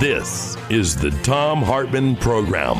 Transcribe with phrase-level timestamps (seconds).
[0.00, 2.76] This is the Thom Hartmann Program.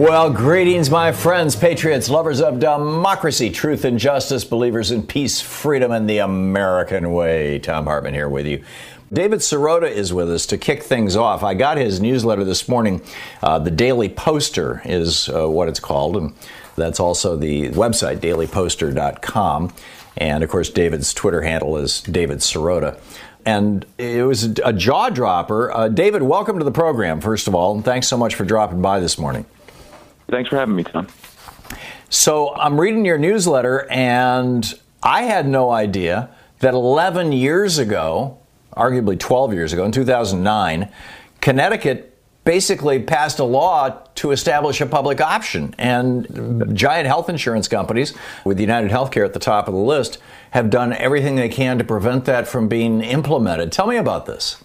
[0.00, 5.92] Well, greetings, my friends, patriots, lovers of democracy, truth and justice, believers in peace, freedom,
[5.92, 7.58] and the American way.
[7.58, 8.64] Thom Hartmann here with you.
[9.12, 11.42] David Sirota is with us to kick things off.
[11.42, 13.02] I got his newsletter this morning.
[13.42, 16.34] Uh, the Daily Poster is uh, what it's called, and
[16.76, 19.74] that's also the website, dailyposter.com.
[20.16, 22.98] And of course, David's Twitter handle is David Sirota
[23.48, 25.72] and it was a jaw dropper.
[25.72, 28.82] Uh, David, welcome to the program, first of all, and thanks so much for dropping
[28.82, 29.46] by this morning.
[30.28, 31.06] Thanks for having me, Tom.
[32.10, 34.70] So I'm reading your newsletter, and
[35.02, 36.28] I had no idea
[36.58, 38.36] that 11 years ago,
[38.76, 40.92] arguably 12 years ago, in 2009,
[41.40, 42.07] Connecticut
[42.48, 45.74] basically passed a law to establish a public option.
[45.76, 50.16] And giant health insurance companies, with United Healthcare at the top of the list,
[50.52, 53.70] have done everything they can to prevent that from being implemented.
[53.70, 54.64] Tell me about this.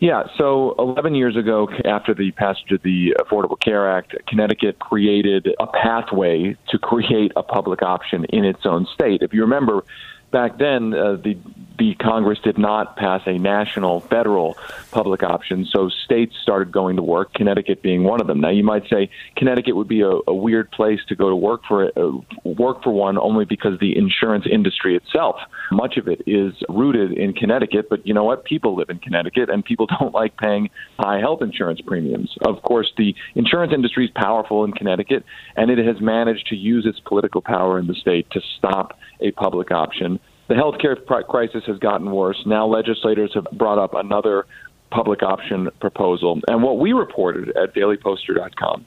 [0.00, 5.48] Yeah, so 11 years ago, after the passage of the Affordable Care Act, Connecticut created
[5.58, 9.22] a pathway to create a public option in its own state.
[9.22, 9.82] If you remember,
[10.30, 11.38] back then, uh, the
[11.80, 14.54] the Congress did not pass a national federal
[14.90, 17.32] public option, so states started going to work.
[17.32, 18.38] Connecticut being one of them.
[18.38, 21.62] Now, you might say Connecticut would be a, a weird place to go to work
[21.66, 25.36] for uh, work for one, only because the insurance industry itself,
[25.72, 27.88] much of it is rooted in Connecticut.
[27.88, 28.44] But you know what?
[28.44, 32.36] People live in Connecticut, and people don't like paying high health insurance premiums.
[32.42, 35.24] Of course, the insurance industry is powerful in Connecticut,
[35.56, 39.30] and it has managed to use its political power in the state to stop a
[39.30, 40.96] public option the healthcare
[41.28, 42.42] crisis has gotten worse.
[42.44, 44.46] Now legislators have brought up another
[44.90, 46.40] public option proposal.
[46.48, 48.84] And what we reported at dailyposter.com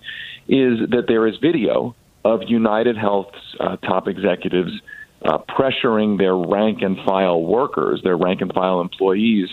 [0.50, 4.74] is that there is video of United Health's uh, top executives
[5.22, 9.48] uh, pressuring their rank and file workers, their rank and file employees,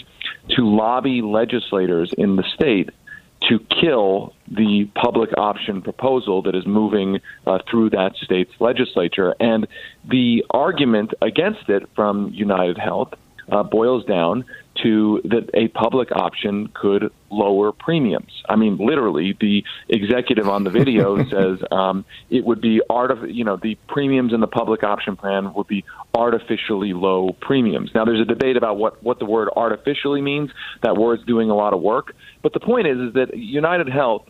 [0.56, 2.90] to lobby legislators in the state
[3.48, 9.34] to kill the public option proposal that is moving uh, through that state's legislature.
[9.38, 9.66] And
[10.08, 13.14] the argument against it from United Health
[13.50, 14.44] uh, boils down
[14.82, 18.30] to that a public option could lower premiums.
[18.48, 23.28] I mean, literally, the executive on the video says um, it would be art of
[23.28, 25.84] you know, the premiums in the public option plan would be
[26.14, 27.90] artificially low premiums.
[27.94, 30.50] Now, there's a debate about what what the word artificially means.
[30.82, 34.26] That word's doing a lot of work, but the point is, is that United Health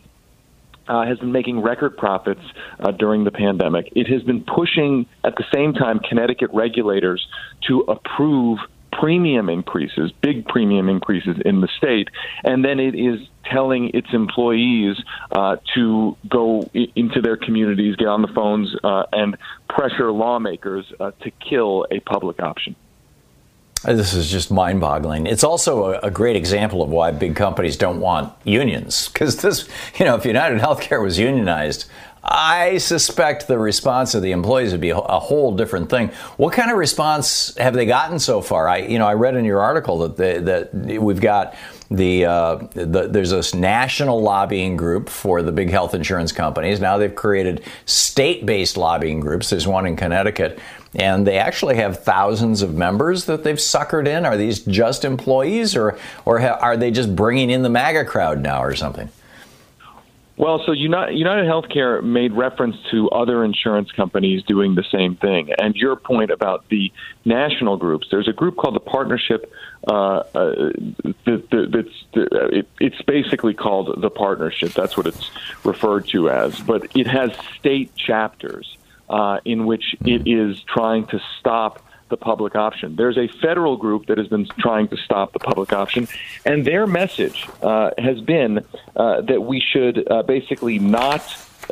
[0.87, 2.41] uh, has been making record profits
[2.79, 3.91] uh, during the pandemic.
[3.95, 7.25] It has been pushing, at the same time, Connecticut regulators
[7.67, 8.59] to approve
[8.91, 12.09] premium increases, big premium increases in the state,
[12.43, 14.97] and then it is telling its employees
[15.31, 19.37] uh, to go I- into their communities, get on the phones, uh, and
[19.69, 22.75] pressure lawmakers uh, to kill a public option.
[23.83, 25.25] This is just mind boggling.
[25.25, 29.07] It's also a, a, great example of why big companies don't want unions.
[29.07, 29.67] Because this,
[29.97, 31.85] you know, if United Healthcare was unionized,
[32.23, 36.09] I suspect the response of the employees would be a whole different thing.
[36.37, 38.69] What kind of response have they gotten so far?
[38.69, 41.55] I, you know, I read in your article that they, that we've got
[41.89, 46.79] the, uh, the, there's this national lobbying group for the big health insurance companies.
[46.79, 49.49] Now they've created state-based lobbying groups.
[49.49, 50.59] There's one in Connecticut.
[50.95, 54.25] And they actually have thousands of members that they've suckered in.
[54.25, 58.41] Are these just employees, or or ha- are they just bringing in the MAGA crowd
[58.41, 59.09] now, or something?
[60.41, 65.51] Well, so United, United Healthcare made reference to other insurance companies doing the same thing.
[65.59, 66.91] And your point about the
[67.25, 69.53] national groups, there's a group called the Partnership.
[69.87, 70.23] Uh, uh,
[71.25, 72.23] that, that, that's,
[72.53, 74.73] it, it's basically called the Partnership.
[74.73, 75.29] That's what it's
[75.63, 76.59] referred to as.
[76.59, 78.77] But it has state chapters
[79.11, 82.95] uh, in which it is trying to stop the public option.
[82.95, 86.07] There's a federal group that has been trying to stop the public option,
[86.45, 88.65] and their message uh, has been
[88.95, 91.21] uh, that we should uh, basically not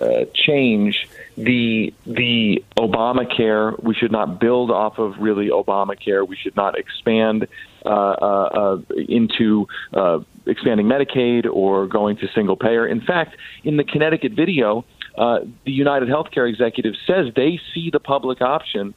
[0.01, 1.07] uh, change
[1.37, 3.81] the the Obamacare.
[3.81, 6.27] We should not build off of really Obamacare.
[6.27, 7.47] We should not expand
[7.85, 8.77] uh,
[9.07, 9.67] into
[10.45, 12.87] expanding Medicaid or going to single payer.
[12.87, 14.85] In fact, in the Connecticut video.
[15.19, 18.93] The United Healthcare executive says they see the public option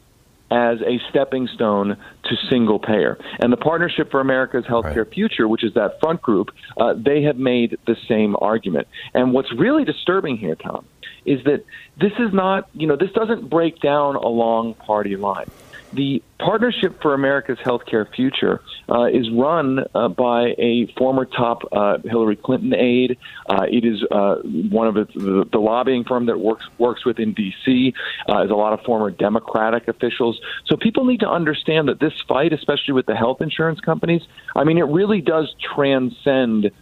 [0.52, 3.18] as a stepping stone to single payer.
[3.40, 5.14] And the Partnership for America's Healthcare right.
[5.14, 8.86] Future, which is that front group, uh, they have made the same argument.
[9.14, 10.84] And what's really disturbing here, Tom,
[11.24, 11.64] is that
[11.98, 15.50] this is not, you know, this doesn't break down along party lines
[15.92, 21.98] the Partnership for America's Healthcare Future uh, is run uh, by a former top uh,
[22.04, 23.16] Hillary Clinton aide.
[23.48, 27.32] Uh, it is uh, one of the, the, lobbying firm that works works with in
[27.32, 27.94] D.C.
[28.28, 30.40] Uh, is a lot of former Democratic officials.
[30.66, 34.22] So people need to understand that this fight, especially with the health insurance companies,
[34.56, 36.72] I mean, it really does transcend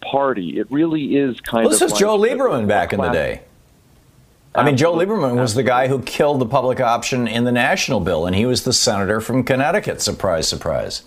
[0.00, 0.58] party.
[0.58, 1.78] It really is kind well, of.
[1.78, 3.42] This is like Joe Lieberman back in the day.
[4.54, 8.00] I mean, Joe Lieberman was the guy who killed the public option in the national
[8.00, 10.00] bill, and he was the senator from Connecticut.
[10.00, 11.04] Surprise, surprise.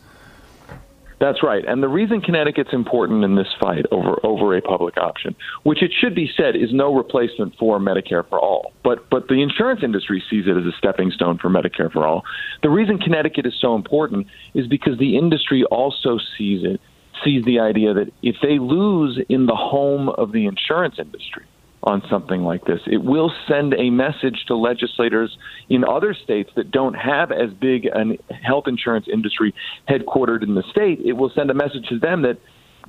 [1.19, 1.63] That's right.
[1.66, 5.92] And the reason Connecticut's important in this fight over over a public option, which it
[5.98, 10.22] should be said is no replacement for Medicare for all, but but the insurance industry
[10.30, 12.24] sees it as a stepping stone for Medicare for all.
[12.62, 16.81] The reason Connecticut is so important is because the industry also sees it
[17.24, 21.46] sees the idea that if they lose in the home of the insurance industry,
[21.84, 22.80] on something like this.
[22.88, 25.38] It will send a message to legislators
[25.70, 29.54] in other states that don't have as big a health insurance industry
[29.88, 31.02] headquartered in the state.
[31.04, 32.38] It will send a message to them that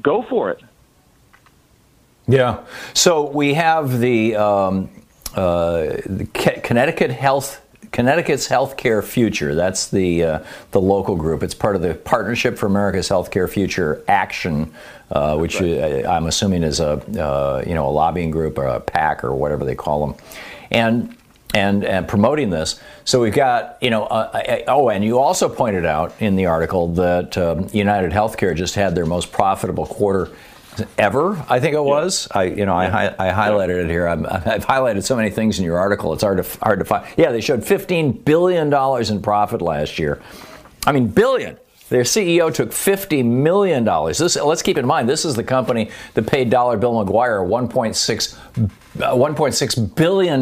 [0.01, 0.63] go for it.
[2.27, 2.65] Yeah.
[2.95, 4.91] So we have the, um,
[5.35, 6.29] uh, the
[6.63, 7.64] Connecticut Health
[7.95, 9.55] Connecticut's Healthcare Future.
[9.55, 11.45] That's the uh, the local group.
[11.45, 14.75] It's part of the Partnership for America's Healthcare Future Action,
[15.13, 16.05] uh, which right.
[16.05, 19.65] I'm assuming is a uh, you know a lobbying group or a PAC or whatever
[19.65, 20.17] they call them,
[20.71, 21.17] and.
[21.57, 22.81] And, and promoting this.
[23.05, 26.47] So we've got, you know, uh, uh, oh, and you also pointed out in the
[26.47, 30.33] article that um, United Healthcare just had their most profitable quarter
[30.99, 31.45] ever.
[31.49, 32.29] I think it was.
[32.31, 34.07] I you know I, I highlighted it here.
[34.09, 36.13] i have highlighted so many things in your article.
[36.13, 37.07] It's hard to hard to find.
[37.17, 40.23] Yeah, they showed 15 billion dollars in profit last year.
[40.87, 41.59] I mean billion.
[41.91, 43.85] Their CEO took $50 million.
[43.85, 48.65] This, let's keep in mind, this is the company that paid Dollar Bill McGuire $1.6
[48.65, 50.41] uh, $1.6 billion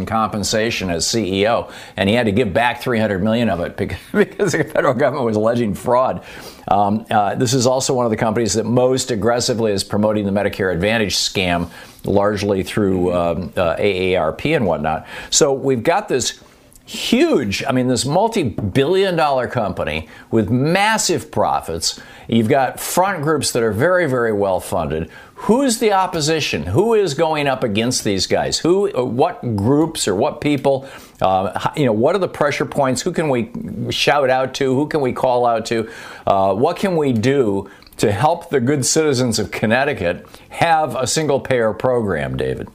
[0.00, 3.98] in compensation as CEO, and he had to give back 300 million of it because,
[4.12, 6.24] because the federal government was alleging fraud.
[6.68, 10.32] Um, uh, this is also one of the companies that most aggressively is promoting the
[10.32, 11.70] Medicare Advantage scam,
[12.04, 15.06] largely through um, uh, AARP and whatnot.
[15.30, 16.40] So we've got this
[16.84, 22.00] huge, I mean, this multi billion dollar company with massive profits.
[22.28, 25.10] You've got front groups that are very, very well funded.
[25.46, 26.62] Who's the opposition?
[26.62, 28.58] Who is going up against these guys?
[28.58, 30.88] Who, what groups or what people?
[31.20, 33.02] Uh, you know, what are the pressure points?
[33.02, 33.50] Who can we
[33.90, 34.72] shout out to?
[34.72, 35.90] Who can we call out to?
[36.28, 41.40] Uh, what can we do to help the good citizens of Connecticut have a single
[41.40, 42.68] payer program, David?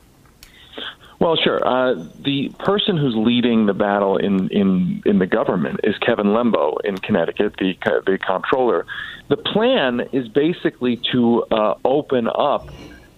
[1.19, 1.65] Well, sure.
[1.65, 6.77] Uh, the person who's leading the battle in, in, in the government is Kevin Lembo
[6.83, 8.85] in Connecticut, the the comptroller.
[9.27, 12.69] The plan is basically to uh, open up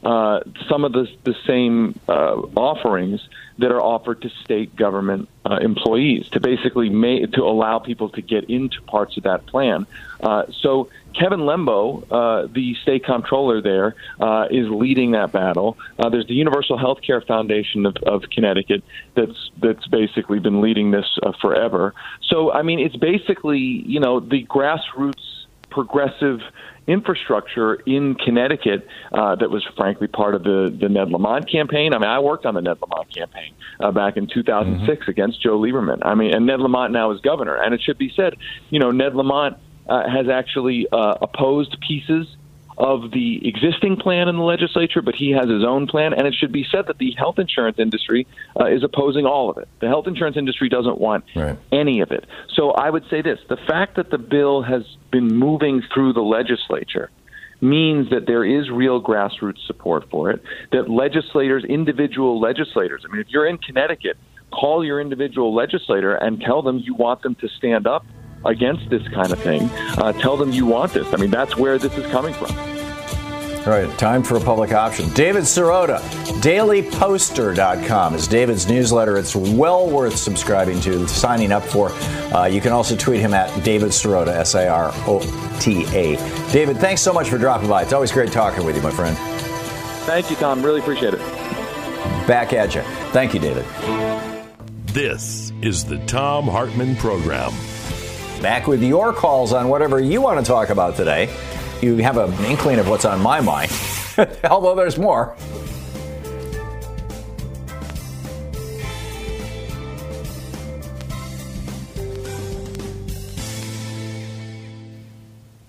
[0.01, 0.39] uh,
[0.69, 6.29] some of the the same uh, offerings that are offered to state government uh, employees
[6.29, 6.89] to basically
[7.27, 9.85] to allow people to get into parts of that plan.
[10.21, 13.95] Uh, so Kevin Lembo, uh, the state comptroller there,
[14.49, 15.77] is leading that battle.
[15.97, 18.81] There's the Universal Health Care Foundation of, of, Connecticut
[19.15, 21.93] that's that's basically been leading this forever.
[22.21, 25.38] So I mean, it's basically you know the grassroots
[25.69, 26.39] progressive
[26.87, 31.93] infrastructure in Connecticut uh, that was frankly part of the, the Ned Lamont campaign.
[31.93, 35.11] I mean, I worked on the Ned Lamont campaign uh, back in 2006 mm-hmm.
[35.11, 35.99] against Joe Lieberman.
[36.01, 37.55] I mean, and Ned Lamont now is governor.
[37.55, 38.35] And it should be said,
[38.71, 39.57] you know, Ned Lamont
[39.87, 42.27] uh, has actually uh, opposed pieces
[42.79, 46.13] of the existing plan in the legislature, but he has his own plan.
[46.13, 48.25] And it should be said that the health insurance industry
[48.59, 49.67] uh, is opposing all of it.
[49.81, 51.57] The health insurance industry doesn't want right.
[51.71, 52.25] any of it.
[52.55, 56.21] So I would say this the fact that the bill has been moving through the
[56.21, 57.11] legislature
[57.61, 63.19] means that there is real grassroots support for it, that legislators, individual legislators, I mean,
[63.19, 64.15] if you're in Connecticut,
[64.51, 68.05] call your individual legislator and tell them you want them to stand up
[68.45, 69.69] against this kind of thing.
[69.97, 71.11] Uh, tell them you want this.
[71.13, 72.55] I mean, that's where this is coming from.
[73.59, 75.09] All right, time for a public option.
[75.13, 75.99] David Sirota,
[76.41, 79.17] dailyposter.com is David's newsletter.
[79.17, 81.91] It's well worth subscribing to, signing up for.
[82.33, 85.19] Uh, you can also tweet him at David Sirota, S A R O
[85.59, 86.15] T A.
[86.51, 87.83] David, thanks so much for dropping by.
[87.83, 89.15] It's always great talking with you, my friend.
[90.05, 90.63] Thank you, Tom.
[90.63, 91.19] Really appreciate it.
[92.27, 92.81] Back at you.
[93.11, 93.65] Thank you, David.
[94.87, 97.51] This is the Thom Hartmann Program.
[98.41, 101.29] Back with your calls on whatever you want to talk about today.
[101.81, 103.69] You have an inkling of what's on my mind,
[104.49, 105.35] although there's more.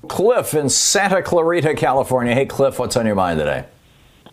[0.07, 2.35] Cliff in Santa Clarita, California.
[2.35, 3.65] Hey, Cliff, what's on your mind today?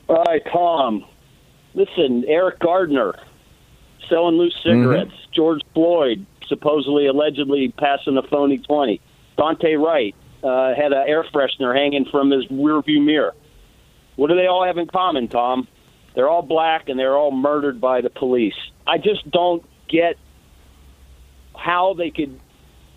[0.09, 1.05] Hi, Tom.
[1.73, 3.15] Listen, Eric Gardner
[4.09, 5.09] selling loose cigarettes.
[5.09, 5.31] Mm-hmm.
[5.33, 9.01] George Floyd supposedly, allegedly passing a phony 20.
[9.37, 13.33] Daunte Wright uh, had an air freshener hanging from his rearview mirror.
[14.15, 15.67] What do they all have in common, Tom?
[16.15, 18.55] They're all black and they're all murdered by the police.
[18.87, 20.17] I just don't get
[21.55, 22.39] how they could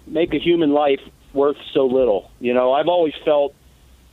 [0.07, 1.00] make a human life
[1.33, 2.30] worth so little.
[2.40, 3.54] You know, I've always felt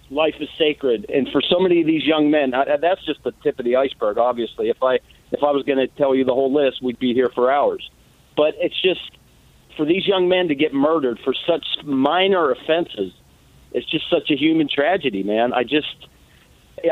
[0.09, 3.33] life is sacred, and for so many of these young men, I, that's just the
[3.43, 4.17] tip of the iceberg.
[4.17, 4.95] Obviously, if I
[5.31, 7.89] if I was going to tell you the whole list, we'd be here for hours.
[8.35, 9.01] But it's just
[9.77, 13.13] for these young men to get murdered for such minor offenses.
[13.71, 15.53] It's just such a human tragedy, man.
[15.53, 16.07] I just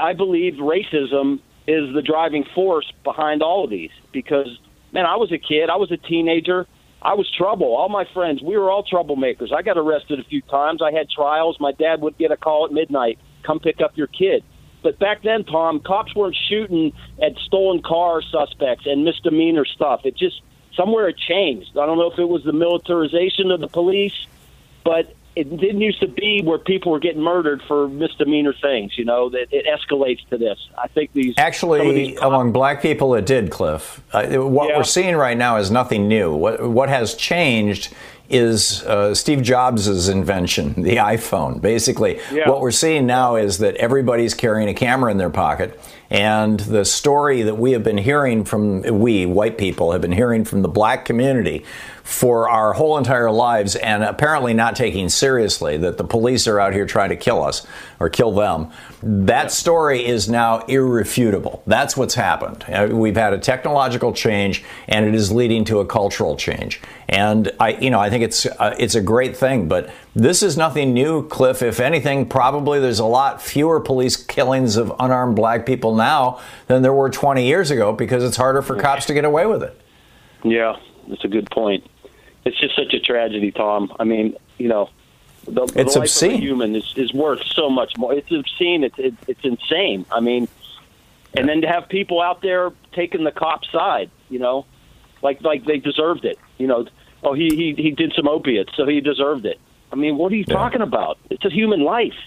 [0.01, 4.59] I believe racism is the driving force behind all of these because
[4.93, 6.67] man, I was a kid, I was a teenager.
[7.01, 7.75] I was trouble.
[7.75, 9.53] All my friends, we were all troublemakers.
[9.53, 10.81] I got arrested a few times.
[10.81, 11.55] I had trials.
[11.59, 14.43] My dad would get a call at midnight, come pick up your kid.
[14.81, 20.01] But back then, Tom, cops weren't shooting at stolen car suspects and misdemeanor stuff.
[20.03, 20.41] It just
[20.75, 21.77] somewhere it changed.
[21.77, 24.27] I don't know if it was the militarization of the police,
[24.83, 28.97] but it didn't used to be where people were getting murdered for misdemeanor things.
[28.97, 30.57] You know that it escalates to this.
[30.77, 34.01] I think these actually these among black people it did, Cliff.
[34.13, 34.77] Uh, what yeah.
[34.77, 36.33] we're seeing right now is nothing new.
[36.33, 37.93] What what has changed
[38.29, 41.61] is uh, Steve Jobs' invention, the iPhone.
[41.61, 42.49] Basically, yeah.
[42.49, 45.79] what we're seeing now is that everybody's carrying a camera in their pocket.
[46.09, 50.45] And the story that we have been hearing from, we, white people, have been hearing
[50.45, 51.65] from the black community
[52.05, 56.71] for our whole entire lives and apparently not taking seriously that the police are out
[56.71, 57.65] here trying to kill us
[57.99, 58.69] or kill them.
[59.01, 61.63] That story is now irrefutable.
[61.65, 62.63] That's what's happened.
[62.71, 66.79] Uh, we've had a technological change and it is leading to a cultural change.
[67.09, 69.67] And I, you know, I think it's uh, it's a great thing.
[69.67, 71.61] But this is nothing new, Cliff.
[71.61, 76.81] If anything, probably there's a lot fewer police killings of unarmed black people now than
[76.81, 79.79] there were 20 years ago because it's harder for cops to get away with it.
[80.43, 81.85] Yeah, that's a good point.
[82.45, 83.91] It's just such a tragedy, Tom.
[83.99, 84.89] I mean, you know,
[85.47, 86.31] the, it's the life obscene.
[86.31, 88.13] of a human is, is worth so much more.
[88.13, 88.83] It's obscene.
[88.83, 90.05] It's it, it's insane.
[90.11, 90.47] I mean,
[91.33, 94.65] and then to have people out there taking the cop's side, you know,
[95.21, 96.39] like like they deserved it.
[96.57, 96.87] You know,
[97.23, 99.59] oh he he he did some opiates, so he deserved it.
[99.91, 100.55] I mean, what are you yeah.
[100.55, 101.17] talking about?
[101.29, 102.17] It's a human life.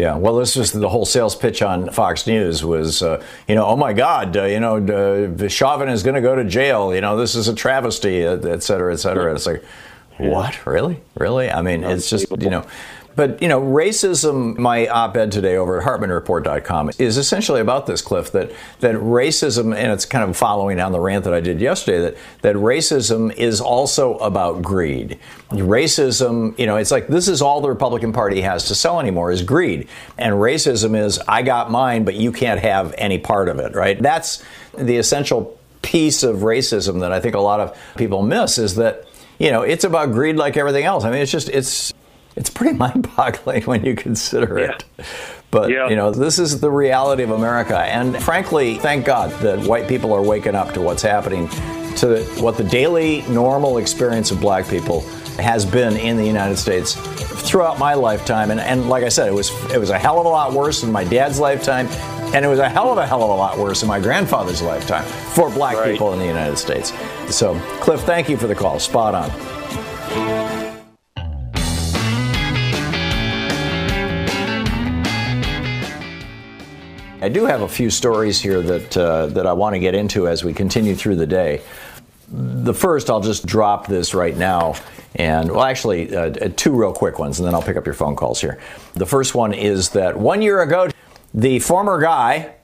[0.00, 3.66] Yeah, well, this was the whole sales pitch on Fox News was, uh, you know,
[3.66, 6.94] oh my God, uh, you know, uh, Chauvin is going to go to jail.
[6.94, 9.34] You know, this is a travesty, et cetera, et cetera.
[9.34, 9.62] It's like,
[10.16, 10.64] what?
[10.64, 11.02] Really?
[11.16, 11.50] Really?
[11.50, 12.64] I mean, it's just, you know,
[13.20, 18.00] but, you know, racism, my op ed today over at HartmannReport.com is essentially about this,
[18.00, 21.60] Cliff, that, that racism, and it's kind of following down the rant that I did
[21.60, 25.18] yesterday, that, that racism is also about greed.
[25.50, 29.30] Racism, you know, it's like this is all the Republican Party has to sell anymore
[29.30, 29.86] is greed.
[30.16, 34.00] And racism is, I got mine, but you can't have any part of it, right?
[34.00, 34.42] That's
[34.78, 39.04] the essential piece of racism that I think a lot of people miss is that
[39.38, 41.04] you know it's about greed like everything else.
[41.04, 41.89] I mean, it's just it's
[42.36, 44.72] it's pretty mind-boggling when you consider yeah.
[44.72, 44.84] it.
[45.50, 45.88] But yeah.
[45.88, 50.12] you know, this is the reality of America, and frankly, thank God that white people
[50.12, 51.48] are waking up to what's happening,
[51.96, 55.00] to what the daily normal experience of black people
[55.40, 56.94] has been in the United States
[57.48, 58.50] throughout my lifetime.
[58.50, 60.84] And, and like I said, it was it was a hell of a lot worse
[60.84, 61.88] in my dad's lifetime,
[62.32, 64.62] and it was a hell of a hell of a lot worse in my grandfather's
[64.62, 65.92] lifetime for black right.
[65.92, 66.92] people in the United States.
[67.34, 68.78] So, Cliff, thank you for the call.
[68.78, 70.59] Spot on.
[77.22, 80.26] I do have a few stories here that uh, that I want to get into
[80.26, 81.60] as we continue through the day.
[82.32, 84.76] The first, I'll just drop this right now,
[85.16, 88.16] and well, actually, uh, two real quick ones, and then I'll pick up your phone
[88.16, 88.58] calls here.
[88.94, 90.88] The first one is that one year ago,
[91.34, 92.54] the former guy,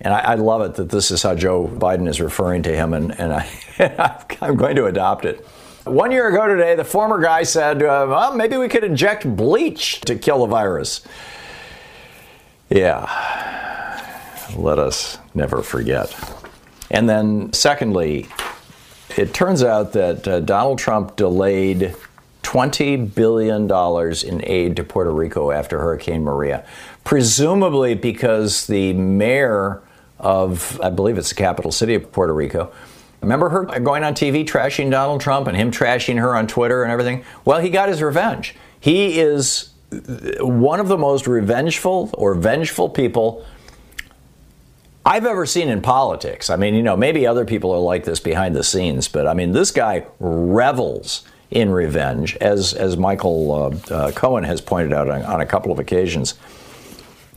[0.00, 2.94] and I, I love it that this is how Joe Biden is referring to him,
[2.94, 5.44] and, and I, I'm going to adopt it.
[5.84, 10.00] One year ago today, the former guy said, uh, well, maybe we could inject bleach
[10.02, 11.06] to kill the virus.
[12.70, 13.65] Yeah
[14.56, 16.14] let us never forget.
[16.90, 18.28] And then, secondly,
[19.16, 21.94] it turns out that uh, Donald Trump delayed
[22.42, 23.70] $20 billion
[24.24, 26.64] in aid to Puerto Rico after Hurricane Maria,
[27.02, 29.82] presumably because the mayor
[30.18, 32.72] of, I believe it's the capital city of Puerto Rico,
[33.20, 36.92] remember her going on TV trashing Donald Trump and him trashing her on Twitter and
[36.92, 37.24] everything?
[37.44, 38.54] Well, he got his revenge.
[38.78, 39.70] He is
[40.40, 43.44] one of the most revengeful or vengeful people
[45.06, 46.50] I've ever seen in politics.
[46.50, 49.34] I mean, you know, maybe other people are like this behind the scenes, but I
[49.34, 55.08] mean, this guy revels in revenge, as as Michael uh, uh, Cohen has pointed out
[55.08, 56.34] on, on, a couple of occasions.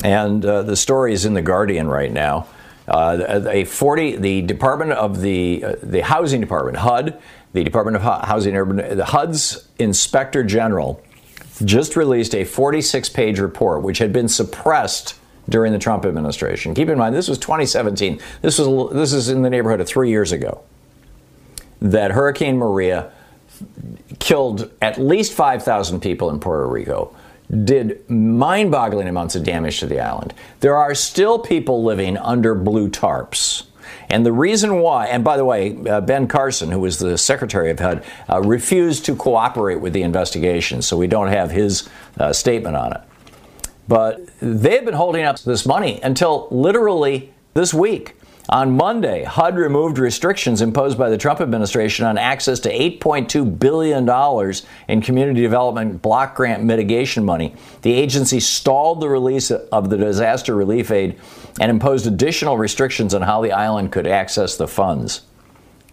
[0.04, 2.48] And uh, the story is in the Guardian right now.
[2.88, 7.22] Uh, a 40, the Department of the uh, the Housing Department, HUD,
[7.54, 11.04] the Department of Housing Urban, the HUD's Inspector General,
[11.64, 15.19] just released a 46 page report which had been suppressed
[15.50, 16.74] during the Trump administration.
[16.74, 18.20] Keep in mind, this was 2017.
[18.42, 20.62] This was this is in the neighborhood of three years ago.
[21.82, 23.12] That Hurricane Maria
[24.20, 27.16] killed at least 5,000 people in Puerto Rico,
[27.64, 30.34] did mind boggling amounts of damage to the island.
[30.60, 33.64] There are still people living under blue tarps.
[34.10, 37.72] And the reason why, and by the way, uh, Ben Carson, who was the secretary
[37.72, 41.90] of HUD, uh, refused to cooperate with the investigation, so we don't have his
[42.20, 43.02] uh, statement on it.
[43.90, 48.16] But they've been holding up this money until literally this week.
[48.48, 54.08] On Monday, HUD removed restrictions imposed by the Trump administration on access to $8.2 billion
[54.88, 57.56] in community development block grant mitigation money.
[57.82, 61.20] The agency stalled the release of the disaster relief aid
[61.60, 65.22] and imposed additional restrictions on how the island could access the funds.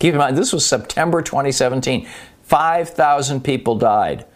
[0.00, 2.06] Keep in mind, this was September 2017.
[2.42, 4.26] 5,000 people died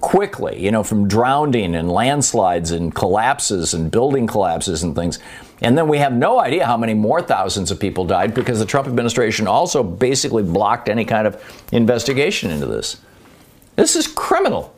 [0.00, 5.18] quickly, you know, from drowning and landslides and collapses and building collapses and things.
[5.60, 8.66] And then we have no idea how many more thousands of people died because the
[8.66, 12.98] Trump administration also basically blocked any kind of investigation into this.
[13.76, 14.74] This is criminal.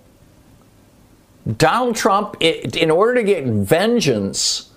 [1.57, 4.71] Donald Trump, in order to get vengeance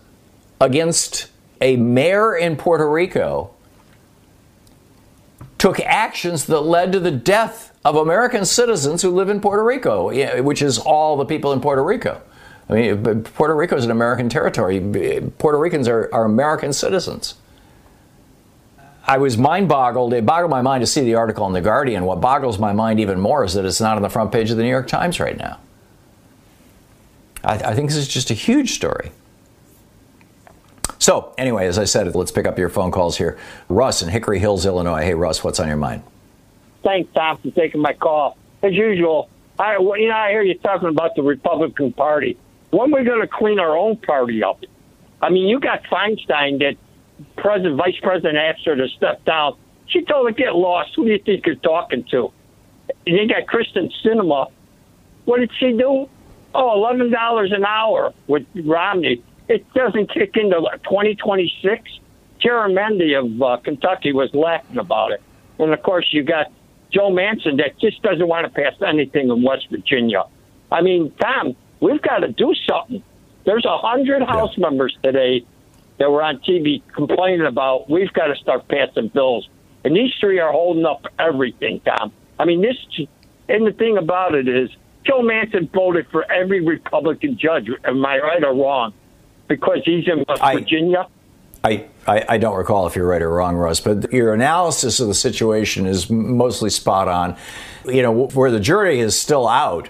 [0.59, 1.27] against
[1.61, 3.53] a mayor in Puerto Rico,
[5.63, 10.11] took actions that led to the death of American citizens who live in Puerto Rico,
[10.41, 12.21] which is all the people in Puerto Rico.
[12.69, 14.81] I mean, Puerto Rico is an American territory.
[15.37, 17.35] Puerto Ricans are, are American citizens.
[19.07, 20.13] I was mind boggled.
[20.13, 22.03] It boggled my mind to see the article in The Guardian.
[22.03, 24.57] What boggles my mind even more is that it's not on the front page of
[24.57, 25.59] the New York Times right now.
[27.41, 29.13] I, I think this is just a huge story.
[30.99, 33.37] So, anyway, as I said, let's pick up your phone calls here.
[33.69, 35.01] Russ in Hickory Hills, Illinois.
[35.01, 36.03] Hey, Russ, what's on your mind?
[36.83, 38.37] Thanks, Tom, for taking my call.
[38.61, 39.29] As usual,
[39.59, 42.37] I you know I hear you talking about the Republican Party.
[42.71, 44.63] When are we going to clean our own party up?
[45.21, 46.75] I mean, you got Feinstein that
[47.37, 49.55] President, Vice President asked her to step down.
[49.87, 50.91] She told her get lost.
[50.95, 52.31] Who do you think you're talking to?
[53.05, 54.49] And you got Kyrsten Sinema.
[55.25, 56.09] What did she do?
[56.55, 59.23] Oh, eleven dollars an hour with Romney.
[59.47, 61.99] It doesn't kick into 2026.
[62.43, 65.21] Garamendi of uh, Kentucky was laughing about it,
[65.59, 66.51] and of course you got
[66.91, 70.25] Joe Manchin that just doesn't want to pass anything in West Virginia.
[70.71, 73.01] I mean, Tom, we've got to do something.
[73.45, 74.69] There's a hundred House yeah.
[74.69, 75.45] members today
[75.99, 79.47] that were on TV complaining about we've got to start passing bills,
[79.85, 82.11] and these three are holding up everything, Tom.
[82.39, 82.75] I mean, this
[83.47, 84.69] and the thing about it is
[85.05, 87.69] Joe Manchin voted for every Republican judge.
[87.85, 88.93] Am I right or wrong?
[89.47, 91.07] Because he's in West I, Virginia.
[91.63, 95.07] I, I, I, don't recall if you're right or wrong, Russ, but your analysis of
[95.07, 97.37] the situation is mostly spot on.
[97.85, 99.89] You know, where the jury is still out,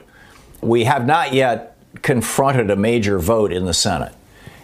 [0.61, 4.13] we have not yet confronted a major vote in the Senate.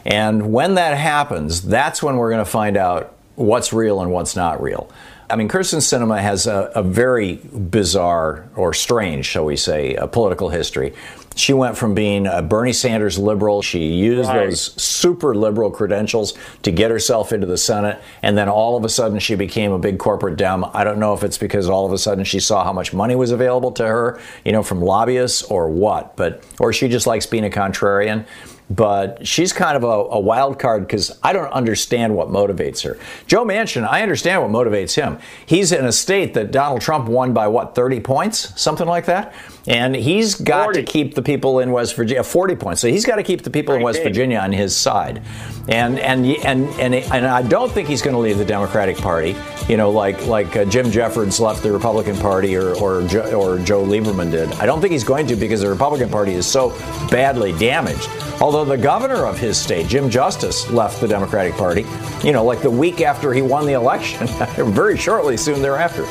[0.05, 4.35] And when that happens, that's when we're going to find out what's real and what's
[4.35, 4.91] not real.
[5.29, 10.49] I mean, Kyrsten Sinema has a, a, very bizarre or strange, shall we say, political
[10.49, 10.93] history.
[11.35, 13.61] She went from being a Bernie Sanders liberal.
[13.61, 14.49] She used right.
[14.49, 18.01] those super liberal credentials to get herself into the Senate.
[18.21, 20.65] And then all of a sudden she became a big corporate Dem.
[20.73, 23.15] I don't know if it's because all of a sudden she saw how much money
[23.15, 27.25] was available to her, you know, from lobbyists or what, but, or she just likes
[27.25, 28.25] being a contrarian.
[28.69, 32.97] but she's kind of a, a wild card because I don't understand what motivates her.
[33.25, 35.17] Joe Manchin, I understand what motivates him.
[35.45, 38.61] He's in a state that Donald Trump won by what, 30 points?
[38.61, 39.33] Something like that?
[39.69, 40.81] And he's got 40.
[40.81, 42.81] to keep the people in West Virginia 40 points.
[42.81, 45.21] So he's got to keep the people in West Virginia on his side.
[45.67, 49.35] And and and and, and I don't think he's going to leave the Democratic Party.
[49.67, 53.59] You know, like like uh, Jim Jeffords left the Republican Party or or, jo- or
[53.59, 54.51] Joe Lieberman did.
[54.53, 56.69] I don't think he's going to because the Republican Party is so
[57.11, 58.09] badly damaged.
[58.41, 61.85] Although the governor of his state, Jim Justice, left the Democratic Party,
[62.23, 64.25] you know, like the week after he won the election,
[64.73, 66.05] very shortly soon thereafter.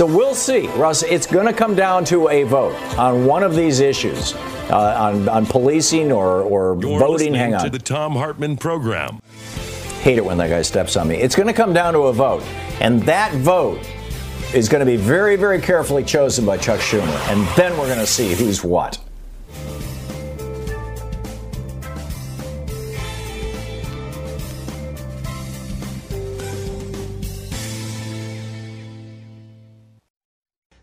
[0.00, 1.02] So we'll see, Russ.
[1.02, 4.32] It's going to come down to a vote on one of these issues,
[4.70, 7.34] uh, on, on policing or, or You're voting.
[7.34, 7.64] Hang on.
[7.64, 9.20] To the Thom Hartmann program.
[10.00, 11.16] Hate it when that guy steps on me.
[11.16, 12.42] It's going to come down to a vote,
[12.80, 13.86] and that vote
[14.54, 17.98] is going to be very, very carefully chosen by Chuck Schumer, and then we're going
[17.98, 18.98] to see who's what.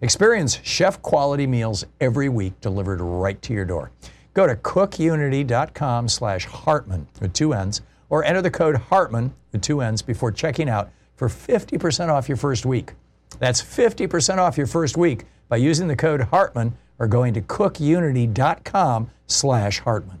[0.00, 3.90] Experience chef quality meals every week delivered right to your door.
[4.34, 7.80] Go to cookunity.com slash Hartmann with two N's
[8.10, 12.36] or enter the code Hartmann with two N's before checking out for 50% off your
[12.36, 12.92] first week.
[13.38, 19.10] That's 50% off your first week by using the code Hartmann or going to cookunity.com
[19.26, 20.20] slash Hartmann.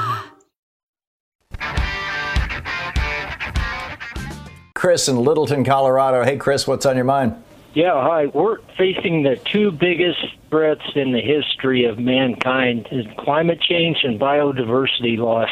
[4.81, 6.23] Chris in Littleton, Colorado.
[6.23, 7.35] Hey, Chris, what's on your mind?
[7.75, 8.25] Yeah, hi.
[8.25, 10.17] We're facing the two biggest
[10.49, 15.51] threats in the history of mankind is climate change and biodiversity loss.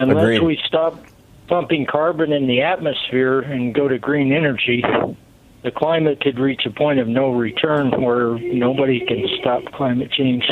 [0.00, 0.42] Unless Agreed.
[0.42, 0.98] we stop
[1.46, 4.82] pumping carbon in the atmosphere and go to green energy,
[5.62, 10.50] the climate could reach a point of no return where nobody can stop climate change.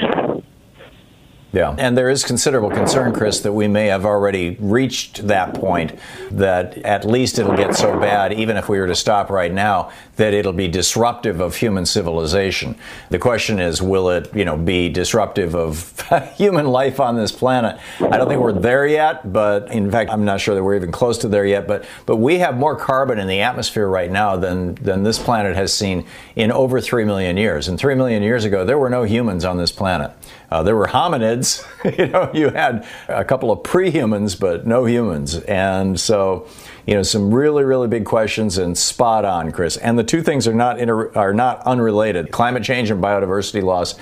[1.55, 1.77] Yeah.
[1.79, 5.97] And there is considerable concern, Chris, that we may have already reached that point
[6.33, 9.93] that at least it'll get so bad, even if we were to stop right now,
[10.17, 12.75] that it'll be disruptive of human civilization.
[13.11, 15.95] The question is, will it, you know, be disruptive of
[16.37, 17.79] human life on this planet?
[18.01, 20.91] I don't think we're there yet, but in fact, I'm not sure that we're even
[20.91, 21.69] close to there yet.
[21.69, 25.55] But but we have more carbon in the atmosphere right now than than this planet
[25.55, 27.69] has seen in over three million years.
[27.69, 30.11] And three million years ago, there were no humans on this planet.
[30.55, 31.67] Uh, there were hominids.
[31.99, 35.35] you know, you had a couple of pre-humans, but no humans.
[35.35, 36.47] And so,
[36.87, 39.77] you know, some really, really big questions and spot on, Chris.
[39.77, 42.31] And the two things are not inter- are not unrelated.
[42.31, 43.97] Climate change and biodiversity loss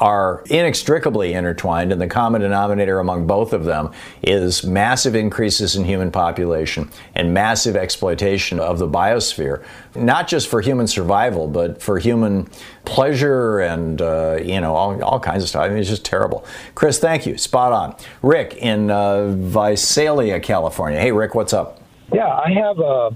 [0.00, 5.84] are inextricably intertwined, and the common denominator among both of them is massive increases in
[5.84, 9.62] human population and massive exploitation of the biosphere,
[9.94, 12.48] not just for human survival, but for human
[12.86, 15.62] pleasure and, uh, you know, all, all, kinds of stuff.
[15.62, 16.46] I mean, it's just terrible.
[16.74, 17.36] Chris, thank you.
[17.36, 17.94] Spot on.
[18.22, 20.98] Rick in uh, Visalia, California.
[20.98, 21.82] Hey, Rick, what's up?
[22.10, 23.14] Yeah, I have a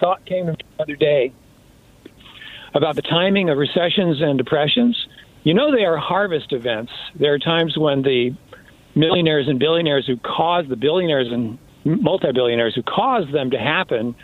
[0.00, 1.32] thought came to me the other day
[2.74, 5.06] about the timing of recessions and depressions
[5.46, 6.90] you know, they are harvest events.
[7.14, 8.36] There are times when the
[8.96, 14.16] millionaires and billionaires who cause the billionaires and multi-billionaires who cause them to happen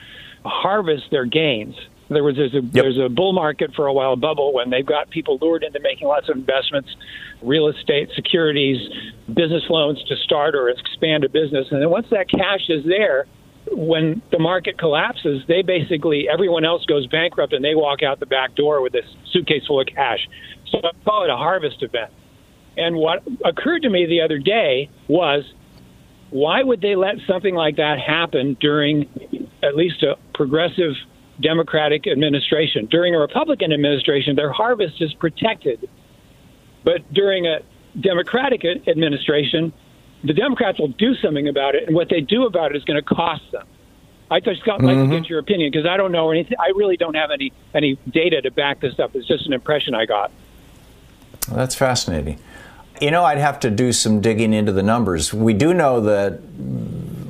[0.44, 1.76] harvest their gains.
[2.10, 2.72] There was there's a, yep.
[2.72, 6.08] there's a bull market for a while, bubble, when they've got people lured into making
[6.08, 6.90] lots of investments,
[7.40, 8.80] real estate, securities,
[9.28, 13.26] business loans to start or expand a business, and then once that cash is there,
[13.70, 18.26] when the market collapses, they basically everyone else goes bankrupt and they walk out the
[18.26, 20.28] back door with this suitcase full of cash.
[20.72, 22.10] So I call it a harvest event.
[22.76, 25.44] And what occurred to me the other day was
[26.30, 29.06] why would they let something like that happen during
[29.62, 30.94] at least a progressive
[31.40, 32.86] Democratic administration?
[32.86, 35.88] During a Republican administration, their harvest is protected.
[36.84, 37.60] But during a
[38.00, 39.74] Democratic administration,
[40.24, 42.96] the Democrats will do something about it, and what they do about it is going
[42.96, 43.66] to cost them.
[44.30, 45.10] I just got, like mm-hmm.
[45.10, 46.56] to get your opinion because I don't know anything.
[46.58, 49.14] I really don't have any any data to back this up.
[49.14, 50.32] It's just an impression I got.
[51.48, 52.38] That's fascinating.
[53.00, 55.34] You know, I'd have to do some digging into the numbers.
[55.34, 56.40] We do know that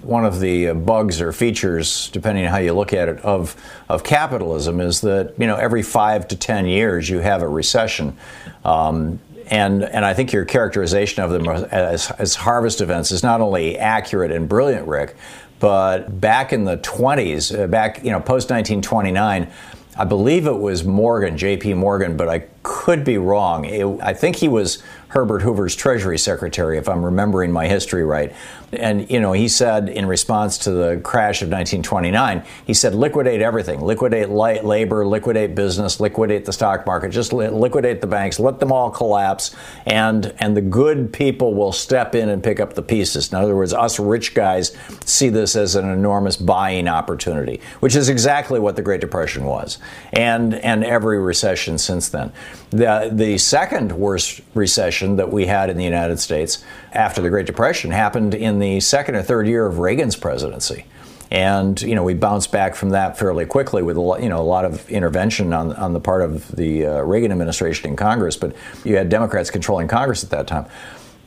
[0.03, 3.57] one of the bugs or features, depending on how you look at it, of
[3.89, 8.17] of capitalism is that you know every five to ten years you have a recession.
[8.65, 13.41] Um, and and I think your characterization of them as, as harvest events is not
[13.41, 15.17] only accurate and brilliant, Rick,
[15.59, 19.51] but back in the 20s, uh, back you know post 1929.
[19.97, 21.75] I believe it was Morgan, J.P.
[21.75, 23.67] Morgan, but I could be wrong.
[23.67, 28.33] It, I think he was Herbert Hoover's Treasury Secretary, if I'm remembering my history right.
[28.73, 33.43] And, you know, he said in response to the crash of 1929, he said, liquidate
[33.43, 38.61] everything, liquidate light labor, liquidate business, liquidate the stock market, just liquidate the banks, let
[38.61, 39.55] them all collapse,
[39.85, 43.31] and, and the good people will step in and pick up the pieces.
[43.31, 48.09] In other words, us rich guys see this as an enormous buying opportunity, which is
[48.09, 49.79] exactly what the Great Depression was,
[50.15, 52.33] and, and every recession since then.
[52.73, 57.45] The, the second worst recession that we had in the United States after the Great
[57.45, 60.87] Depression happened in the second or third year of Reagan's presidency.
[61.31, 64.41] And you know we bounced back from that fairly quickly with a lot, you know
[64.41, 68.37] a lot of intervention on on the part of the uh, Reagan administration in Congress.
[68.37, 68.55] But
[68.85, 70.67] you had Democrats controlling Congress at that time.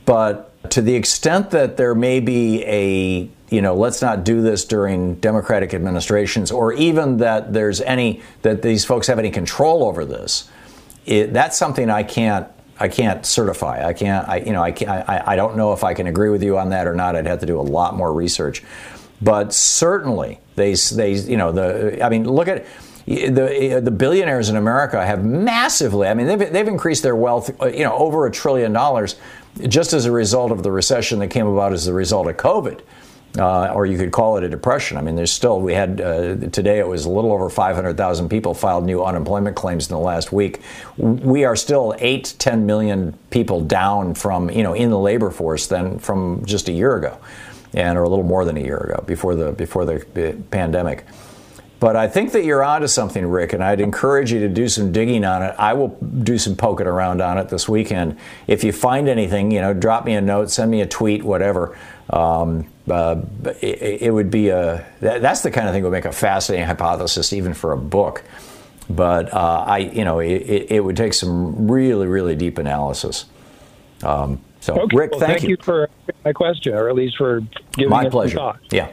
[0.04, 4.64] But to the extent that there may be a you know let's not do this
[4.64, 10.04] during Democratic administrations, or even that there's any that these folks have any control over
[10.04, 10.48] this,
[11.06, 13.86] it, that's something I can't I can't certify.
[13.86, 14.28] I can't.
[14.28, 16.58] I you know I, can't, I I don't know if I can agree with you
[16.58, 17.16] on that or not.
[17.16, 18.62] I'd have to do a lot more research.
[19.22, 22.66] But certainly they they you know the I mean look at
[23.06, 26.08] the the billionaires in America have massively.
[26.08, 29.16] I mean they've they've increased their wealth uh, you know over a trillion dollars
[29.68, 32.82] just as a result of the recession that came about as a result of COVID
[33.38, 34.96] uh, or you could call it a depression.
[34.96, 38.54] I mean, there's still, we had, uh, today it was a little over 500,000 people
[38.54, 40.60] filed new unemployment claims in the last week.
[40.96, 45.66] We are still 8, 10 million people down from, you know, in the labor force
[45.66, 47.18] than from just a year ago,
[47.74, 51.04] and or a little more than a year ago before the, before the pandemic.
[51.78, 54.92] But I think that you're onto something, Rick, and I'd encourage you to do some
[54.92, 55.54] digging on it.
[55.58, 58.16] I will do some poking around on it this weekend.
[58.46, 61.76] If you find anything, you know, drop me a note, send me a tweet, whatever.
[62.08, 63.20] Um, uh,
[63.60, 66.12] it, it, would be a that, that's the kind of thing that would make a
[66.12, 68.22] fascinating hypothesis even for a book.
[68.88, 73.24] But uh, I, you know, it, it, would take some really, really deep analysis.
[74.04, 74.96] Um, so, okay.
[74.96, 75.50] Rick, well, thank, thank you.
[75.50, 75.56] you.
[75.60, 75.88] for
[76.24, 77.40] my question, or at least for
[77.72, 78.36] giving my pleasure.
[78.36, 78.60] thought.
[78.70, 78.90] Yeah.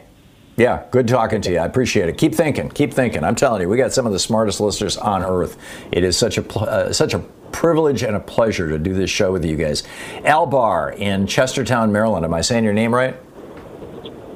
[0.55, 1.57] Yeah, good talking to you.
[1.57, 2.17] I appreciate it.
[2.17, 2.69] Keep thinking.
[2.69, 3.23] Keep thinking.
[3.23, 5.57] I'm telling you, we got some of the smartest listeners on earth.
[5.91, 7.19] It is such a uh, such a
[7.51, 9.81] privilege and a pleasure to do this show with you guys.
[10.25, 12.23] Albar in Chestertown, Maryland.
[12.23, 13.15] Am I saying your name right?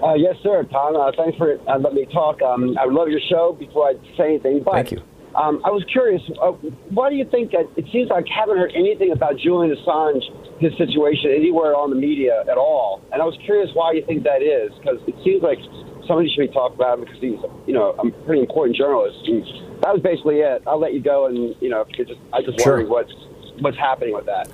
[0.07, 0.95] Uh, yes, sir, Tom.
[0.95, 2.41] Uh, thanks for uh, letting me talk.
[2.41, 3.57] Um, I love your show.
[3.59, 5.03] Before I say anything, but, thank you.
[5.35, 6.21] Um, I was curious.
[6.41, 6.53] Uh,
[6.95, 7.53] why do you think?
[7.53, 10.23] Uh, it seems like I haven't heard anything about Julian Assange,
[10.61, 13.01] his situation, anywhere on the media at all.
[13.11, 15.59] And I was curious why you think that is, because it seems like
[16.07, 19.27] somebody should be talking about him because he's, you know, a pretty important journalist.
[19.27, 19.43] And
[19.83, 20.63] that was basically it.
[20.65, 22.79] I'll let you go, and you know, just, I just sure.
[22.79, 23.13] wondering what's
[23.59, 24.47] what's happening with that.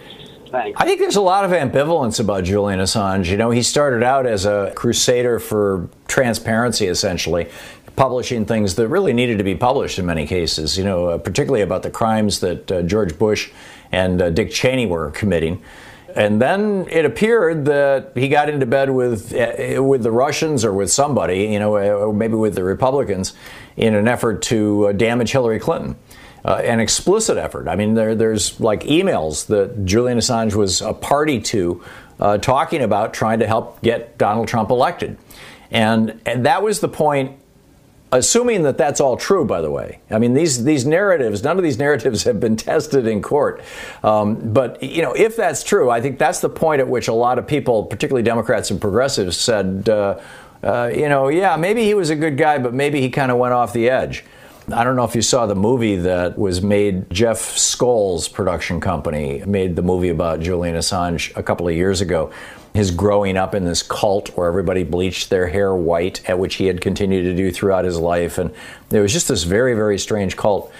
[0.77, 3.25] I think there's a lot of ambivalence about Julian Assange.
[3.25, 7.49] You know, he started out as a crusader for transparency, essentially,
[7.95, 11.63] publishing things that really needed to be published in many cases, you know, uh, particularly
[11.63, 13.49] about the crimes that uh, George Bush
[13.91, 15.61] and uh, Dick Cheney were committing.
[16.15, 20.71] And then it appeared that he got into bed with uh, with the Russians or
[20.71, 23.33] with somebody, you know, uh, maybe with the Republicans,
[23.75, 25.95] in an effort to uh, damage Hillary Clinton
[26.45, 27.67] uh, an explicit effort.
[27.67, 31.83] I mean, there, there's like emails that Julian Assange was a party to
[32.19, 35.17] uh, talking about trying to help get Donald Trump elected.
[35.71, 37.39] And, and that was the point
[38.13, 39.99] assuming that that's all true, by the way.
[40.09, 43.61] I mean, these these narratives, none of these narratives have been tested in court.
[44.03, 47.13] Um, but you know, if that's true, I think that's the point at which a
[47.13, 50.19] lot of people, particularly Democrats and progressives, said, uh,
[50.63, 53.37] uh, you know, yeah, maybe he was a good guy, but maybe he kind of
[53.37, 54.23] went off the edge.
[54.71, 57.09] I don't know if you saw the movie that was made.
[57.09, 62.31] Jeff Skoll's production company made the movie about Julian Assange a couple of years ago.
[62.73, 66.65] His growing up in this cult where everybody bleached their hair white, at which he
[66.65, 68.51] had continued to do throughout his life, and
[68.89, 70.71] it was just this very, very strange cult.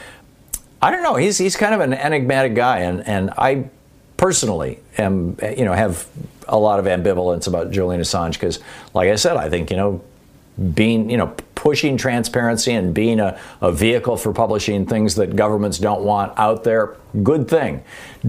[0.81, 1.15] I don't know.
[1.15, 3.69] He's he's kind of an enigmatic guy, and and I
[4.17, 6.07] personally am you know have
[6.47, 8.59] a lot of ambivalence about Julian Assange because,
[8.93, 10.01] like I said, I think you know
[10.73, 15.77] being you know pushing transparency and being a, a vehicle for publishing things that governments
[15.77, 17.83] don't want out there good thing.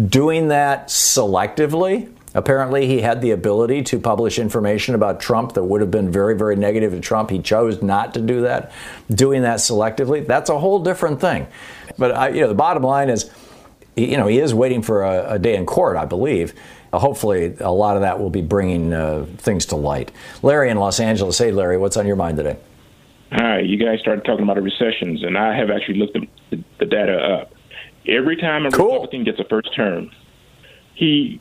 [0.09, 5.81] Doing that selectively apparently he had the ability to publish information about trump that would
[5.81, 7.31] have been very very negative to trump.
[7.31, 8.73] He chose not to do that.
[9.11, 11.47] Doing that selectively that's a whole different thing.
[11.99, 13.31] But I, you know the bottom line is
[13.97, 16.55] you know he is waiting for a, a day in court i believe
[16.99, 20.13] hopefully a lot of that will be bringing uh, things to light.
[20.43, 21.39] Larry in Los Angeles.
[21.39, 22.57] Hey, Larry, what's on your mind today?
[23.33, 26.17] Hi, you guys started talking about recessions, and I have actually looked
[26.51, 27.53] the, the data up.
[28.07, 28.87] Every time a cool.
[28.87, 30.11] Republican gets a first term,
[30.95, 31.41] he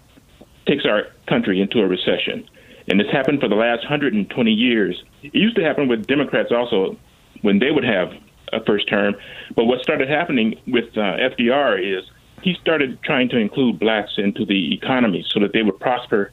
[0.66, 2.48] takes our country into a recession.
[2.88, 5.02] And it's happened for the last 120 years.
[5.22, 6.98] It used to happen with Democrats also
[7.42, 8.12] when they would have
[8.52, 9.16] a first term.
[9.56, 12.04] But what started happening with uh, FDR is
[12.44, 16.32] he started trying to include blacks into the economy so that they would prosper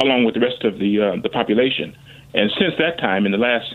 [0.00, 1.96] along with the rest of the uh, the population.
[2.34, 3.74] And since that time, in the last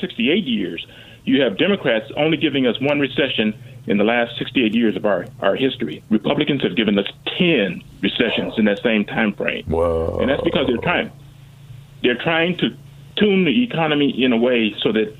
[0.00, 0.86] 68 years,
[1.24, 3.54] you have Democrats only giving us one recession
[3.86, 6.02] in the last 68 years of our, our history.
[6.10, 7.06] Republicans have given us
[7.38, 9.64] 10 recessions in that same time frame.
[9.66, 10.18] Whoa.
[10.20, 11.12] And that's because they're trying
[12.02, 12.70] they're trying to
[13.16, 15.14] tune the economy in a way so that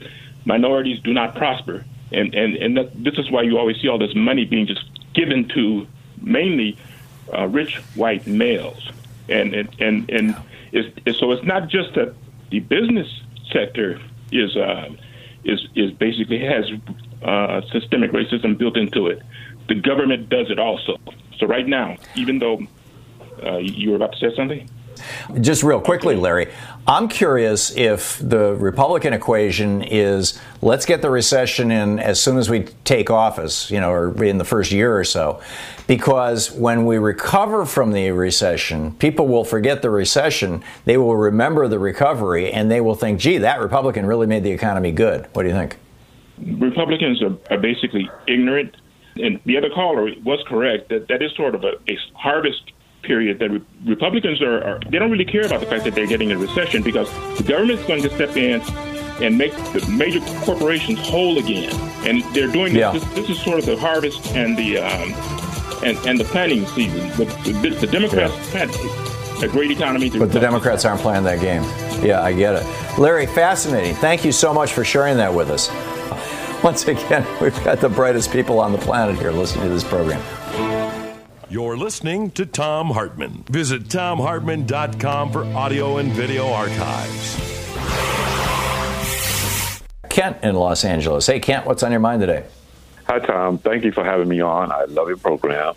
[0.44, 1.84] minorities do not prosper.
[2.12, 4.84] And and and that, this is why you always see all this money being just
[5.14, 5.86] given to
[6.22, 6.76] mainly
[7.32, 8.90] uh, rich white males,
[9.28, 10.36] and and and, and
[10.72, 12.14] it's, so it's not just that
[12.50, 13.08] the business
[13.52, 14.00] sector
[14.32, 14.88] is uh,
[15.44, 16.70] is is basically has
[17.22, 19.22] uh, systemic racism built into it.
[19.68, 20.98] The government does it also.
[21.38, 22.60] So right now, even though
[23.42, 24.68] uh, you were about to say something.
[25.40, 26.50] Just real quickly, Larry,
[26.86, 32.50] I'm curious if the Republican equation is let's get the recession in as soon as
[32.50, 35.40] we take office, you know, or in the first year or so.
[35.86, 41.68] Because when we recover from the recession, people will forget the recession, they will remember
[41.68, 45.26] the recovery, and they will think, gee, that Republican really made the economy good.
[45.32, 45.76] What do you think?
[46.58, 48.76] Republicans are, are basically ignorant.
[49.16, 53.38] And the other caller was correct that that is sort of a, a harvest period
[53.38, 56.32] that re- Republicans are, are, they don't really care about the fact that they're getting
[56.32, 58.60] a recession because the government's going to step in
[59.22, 61.72] and make the major corporations whole again,
[62.06, 62.92] and they're doing yeah.
[62.92, 63.30] this, this.
[63.30, 65.12] is sort of the harvest and the um,
[65.84, 67.08] and and the planting season.
[67.10, 67.24] The,
[67.62, 68.66] the, the Democrats yeah.
[68.66, 71.62] had a great economy, to but the Democrats aren't playing that game.
[72.04, 72.98] Yeah, I get it.
[72.98, 73.94] Larry, fascinating.
[73.96, 75.68] Thank you so much for sharing that with us.
[76.64, 80.20] Once again, we've got the brightest people on the planet here listening to this program.
[81.50, 83.42] You're listening to Thom Hartmann.
[83.50, 87.40] Visit thomhartmann.com for audio and video archives.
[90.08, 91.26] Kent in Los Angeles.
[91.26, 92.44] Hey, Kent, what's on your mind today?
[93.08, 93.58] Hi, Thom.
[93.58, 94.70] Thank you for having me on.
[94.70, 95.74] I love your program.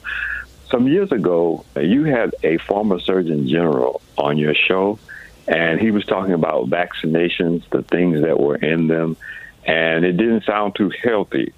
[0.70, 5.00] Some years ago, you had a former Surgeon General on your show,
[5.48, 9.18] and he was talking about vaccinations, the things that were in them,
[9.66, 11.52] and it didn't sound too healthy.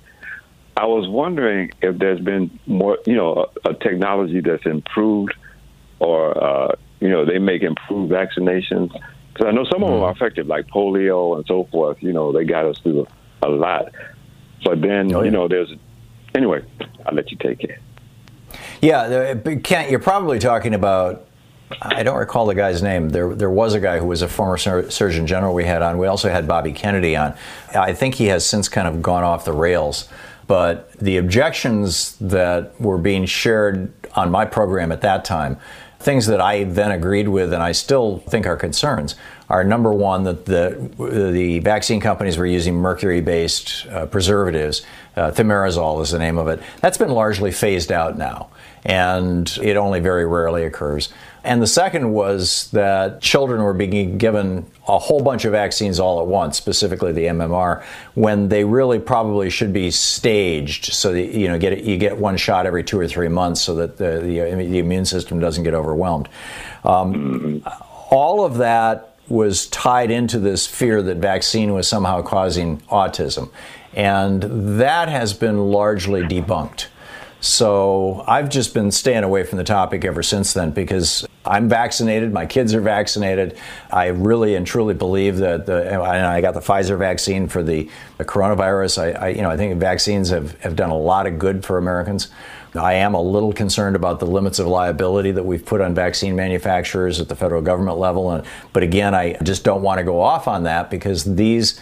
[0.77, 5.33] I was wondering if there's been more, you know, a, a technology that's improved,
[5.99, 8.91] or uh, you know, they make improved vaccinations.
[9.31, 10.23] Because I know some of them are mm-hmm.
[10.23, 11.97] effective, like polio and so forth.
[12.01, 13.07] You know, they got us through
[13.41, 13.91] a, lot.
[14.63, 15.25] But then, oh, yeah.
[15.25, 15.73] you know, there's
[16.33, 16.63] anyway.
[17.05, 17.79] I'll let you take it.
[18.81, 21.27] Yeah, Kent, you're probably talking about.
[21.81, 23.09] I don't recall the guy's name.
[23.09, 25.97] There, there was a guy who was a former sur- Surgeon General we had on.
[25.97, 27.33] We also had Bobby Kennedy on.
[27.73, 30.07] I think he has since kind of gone off the rails.
[30.47, 35.57] But the objections that were being shared on my program at that time,
[35.99, 39.15] things that I then agreed with and I still think are concerns,
[39.49, 40.89] are number one, that the,
[41.33, 44.83] the vaccine companies were using mercury based uh, preservatives.
[45.15, 46.61] Uh, thimerosal is the name of it.
[46.81, 48.49] That's been largely phased out now,
[48.83, 51.11] and it only very rarely occurs.
[51.45, 56.19] And the second was that children were being given a whole bunch of vaccines all
[56.19, 57.83] at once, specifically the MMR,
[58.15, 62.35] when they really probably should be staged so that you know get you get one
[62.35, 65.75] shot every two or three months so that the the, the immune system doesn't get
[65.75, 66.27] overwhelmed.
[66.83, 67.63] Um,
[68.09, 73.51] all of that was tied into this fear that vaccine was somehow causing autism,
[73.93, 76.87] and that has been largely debunked.
[77.39, 82.33] So I've just been staying away from the topic ever since then because I'm vaccinated.
[82.33, 83.57] My kids are vaccinated.
[83.91, 85.91] I really and truly believe that the.
[85.91, 89.01] And I got the Pfizer vaccine for the, the coronavirus.
[89.01, 91.77] I, I, you know, I think vaccines have, have done a lot of good for
[91.77, 92.29] Americans.
[92.75, 96.35] I am a little concerned about the limits of liability that we've put on vaccine
[96.35, 98.31] manufacturers at the federal government level.
[98.31, 101.79] And, but again, I just don't want to go off on that because these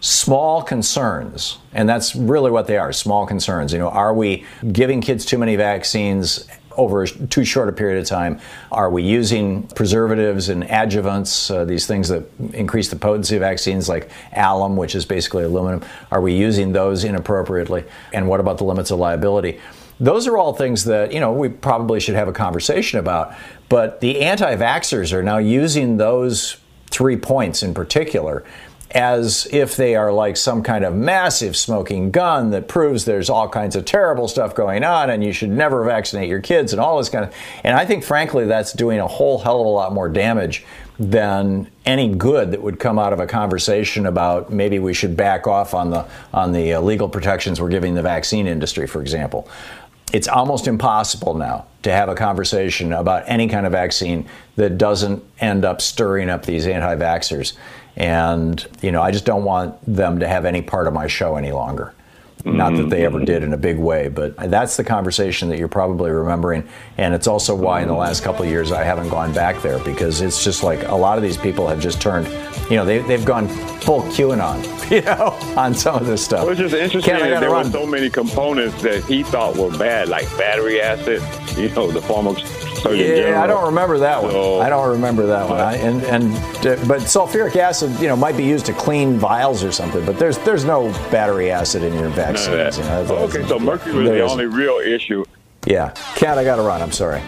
[0.00, 3.72] small concerns, and that's really what they are small concerns.
[3.72, 6.46] You know, are we giving kids too many vaccines?
[6.76, 8.40] Over too short a period of time?
[8.70, 13.88] Are we using preservatives and adjuvants, uh, these things that increase the potency of vaccines
[13.88, 15.84] like alum, which is basically aluminum?
[16.10, 17.84] Are we using those inappropriately?
[18.12, 19.60] And what about the limits of liability?
[19.98, 23.34] Those are all things that, you know, we probably should have a conversation about.
[23.68, 26.58] But the anti vaxxers are now using those
[26.90, 28.44] three points in particular
[28.96, 33.46] as if they are like some kind of massive smoking gun that proves there's all
[33.46, 36.96] kinds of terrible stuff going on and you should never vaccinate your kids and all
[36.96, 39.92] this kind of and I think frankly that's doing a whole hell of a lot
[39.92, 40.64] more damage
[40.98, 45.46] than any good that would come out of a conversation about maybe we should back
[45.46, 49.46] off on the on the uh, legal protections we're giving the vaccine industry for example.
[50.14, 55.22] It's almost impossible now to have a conversation about any kind of vaccine that doesn't
[55.38, 57.52] end up stirring up these anti-vaxxers
[57.96, 61.36] and, you know, I just don't want them to have any part of my show
[61.36, 61.94] any longer.
[62.44, 63.24] Not that they ever mm-hmm.
[63.24, 66.68] did in a big way, but that's the conversation that you're probably remembering.
[66.96, 69.80] And it's also why in the last couple of years I haven't gone back there
[69.80, 72.28] because it's just like a lot of these people have just turned,
[72.70, 73.48] you know, they, they've gone
[73.80, 75.30] full QAnon, you know,
[75.60, 76.42] on some of this stuff.
[76.42, 77.66] Well, it's just interesting that there run.
[77.66, 81.22] were so many components that he thought were bad, like battery acid,
[81.60, 82.38] you know, the form of
[82.94, 84.30] yeah, I don't remember that one.
[84.30, 85.60] So, I don't remember that one.
[85.60, 89.64] I, and and uh, but sulfuric acid, you know, might be used to clean vials
[89.64, 90.04] or something.
[90.04, 92.78] But there's there's no battery acid in your vaccines.
[92.78, 95.24] You know, okay, so mercury was the only real issue.
[95.66, 96.80] Yeah, Cat, I got to run.
[96.80, 97.22] I'm sorry.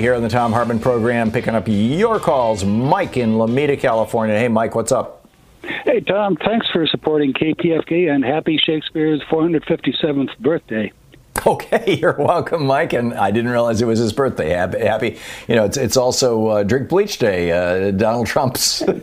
[0.00, 2.64] Here on the Thom Hartmann program, picking up your calls.
[2.64, 4.34] Mike in Lomita, California.
[4.38, 5.28] Hey, Mike, what's up?
[5.84, 10.90] Hey, Thom, thanks for supporting KPFK and happy Shakespeare's 457th birthday.
[11.46, 12.92] Okay, you're welcome, Mike.
[12.92, 14.50] And I didn't realize it was his birthday.
[14.50, 18.80] Happy, happy you know, it's, it's also uh, Drink Bleach Day, uh, Donald Trump's.
[18.82, 19.02] what,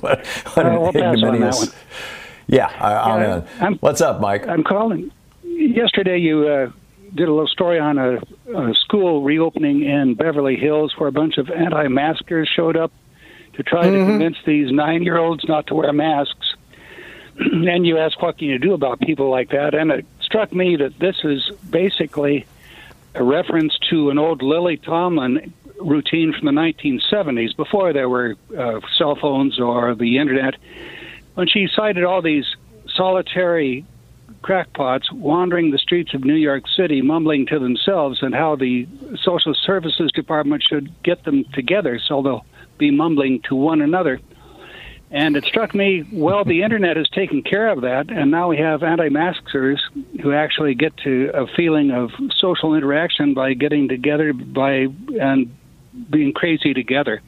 [0.00, 1.68] what uh, we'll on.
[2.48, 4.48] Yeah, I, am What's up, Mike?
[4.48, 5.12] I'm calling.
[5.44, 6.70] Yesterday, you uh,
[7.14, 11.38] did a little story on a, a school reopening in Beverly Hills where a bunch
[11.38, 12.92] of anti-maskers showed up
[13.54, 13.98] to try mm-hmm.
[13.98, 16.54] to convince these nine-year-olds not to wear masks.
[17.38, 19.74] and you ask, what can you do about people like that?
[19.74, 22.46] And it struck me that this is basically
[23.14, 28.80] a reference to an old Lily Tomlin routine from the 1970s, before there were uh,
[28.96, 30.54] cell phones or the internet,
[31.34, 32.46] when she cited all these
[32.94, 33.84] solitary
[34.44, 38.86] crackpots wandering the streets of New York City, mumbling to themselves, and how the
[39.22, 42.44] social services department should get them together so they'll
[42.76, 44.20] be mumbling to one another.
[45.10, 48.58] And it struck me, well, the internet has taken care of that, and now we
[48.58, 49.80] have anti-maskers
[50.22, 54.88] who actually get to a feeling of social interaction by getting together by
[55.18, 55.56] and
[56.10, 57.22] being crazy together.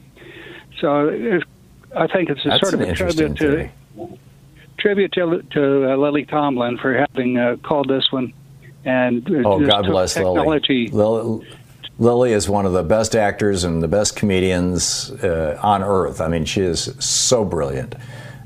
[0.79, 3.69] So uh, I think it's a That's sort of a tribute to
[4.77, 8.33] tribute to, to uh, Lily Tomlin for having uh, called this one.
[8.85, 10.87] And oh, God bless technology.
[10.87, 11.45] Lily.
[11.99, 16.21] Lily is one of the best actors and the best comedians uh, on earth.
[16.21, 17.95] I mean, she is so brilliant,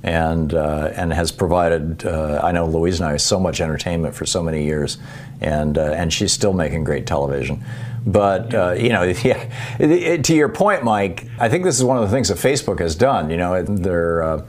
[0.03, 2.05] and uh, and has provided.
[2.05, 4.97] Uh, I know Louise and I so much entertainment for so many years,
[5.41, 7.63] and uh, and she's still making great television.
[8.05, 12.03] But uh, you know, yeah, to your point, Mike, I think this is one of
[12.03, 13.29] the things that Facebook has done.
[13.29, 14.45] You know, they're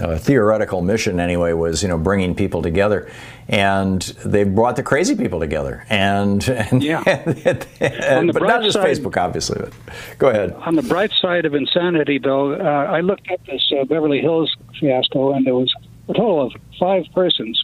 [0.00, 3.10] uh, uh, theoretical mission anyway was you know bringing people together.
[3.48, 5.86] And they brought the crazy people together.
[5.88, 7.02] And, and yeah.
[7.06, 9.72] and, and, but not just side, facebook obviously but
[10.18, 10.52] go ahead.
[10.52, 14.54] On the bright side of insanity though uh, i looked at this uh, beverly hills
[14.80, 15.72] fiasco and there was
[16.08, 17.62] a total of five persons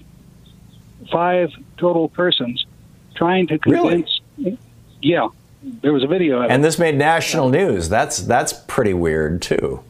[1.10, 2.64] five total persons
[3.14, 4.58] trying to convince really?
[5.00, 5.28] yeah
[5.62, 7.88] there was a video and this made national news.
[7.88, 9.82] That's that's pretty weird too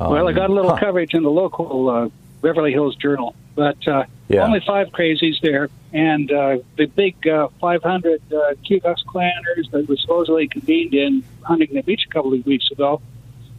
[0.00, 0.80] um, well, I got a little huh.
[0.80, 2.08] coverage in the local uh,
[2.40, 4.44] Beverly Hills Journal, but uh, yeah.
[4.44, 5.68] only five crazies there.
[5.92, 11.24] And uh, the big uh, 500 uh, Ku Klux Klanners that was supposedly convened in
[11.42, 13.02] Huntington Beach a couple of weeks ago,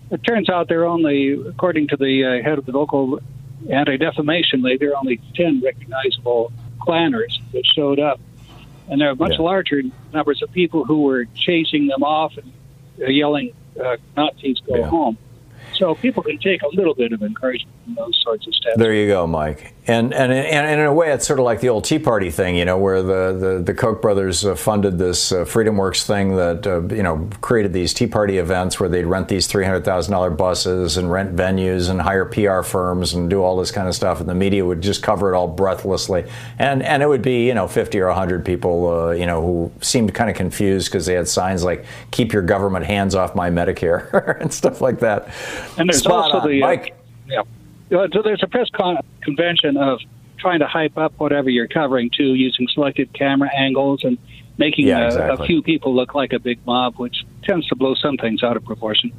[0.09, 3.19] it turns out they're only, according to the uh, head of the local
[3.69, 8.19] anti defamation league, there are only 10 recognizable Klanners that showed up.
[8.89, 9.41] and there are much Yeah.
[9.45, 9.81] larger
[10.11, 12.51] numbers of people who were chasing them off and
[13.01, 14.87] uh, yelling, uh, "Nazis go Yeah.
[14.87, 15.17] home."
[15.81, 18.77] So people can take a little bit of encouragement from those sorts of steps.
[18.77, 19.73] There you go, Mike.
[19.87, 22.55] And and, and, in a way, it's sort of like the old Tea Party thing,
[22.55, 26.35] you know, where the, the, the Koch brothers uh, funded this uh, Freedom Works thing
[26.35, 30.97] that, uh, you know, created these Tea Party events where they'd rent these $300,000 buses
[30.97, 34.19] and rent venues and hire PR firms and do all this kind of stuff.
[34.19, 36.29] And the media would just cover it all breathlessly.
[36.59, 39.71] And, and it would be, you know, 50 or 100 people, uh, you know, who
[39.81, 43.49] seemed kind of confused because they had signs like, keep your government hands off my
[43.49, 45.27] Medicare and stuff like that.
[45.77, 46.49] And there's Spot also on.
[46.49, 46.85] the uh,
[47.27, 47.39] yeah.
[47.99, 49.99] Uh, So there's a press con- convention of
[50.37, 54.17] trying to hype up whatever you're covering too, using selected camera angles and
[54.57, 55.43] making Yeah, a, exactly.
[55.43, 58.57] a few people look like a big mob, which tends to blow some things out
[58.57, 59.11] of proportion.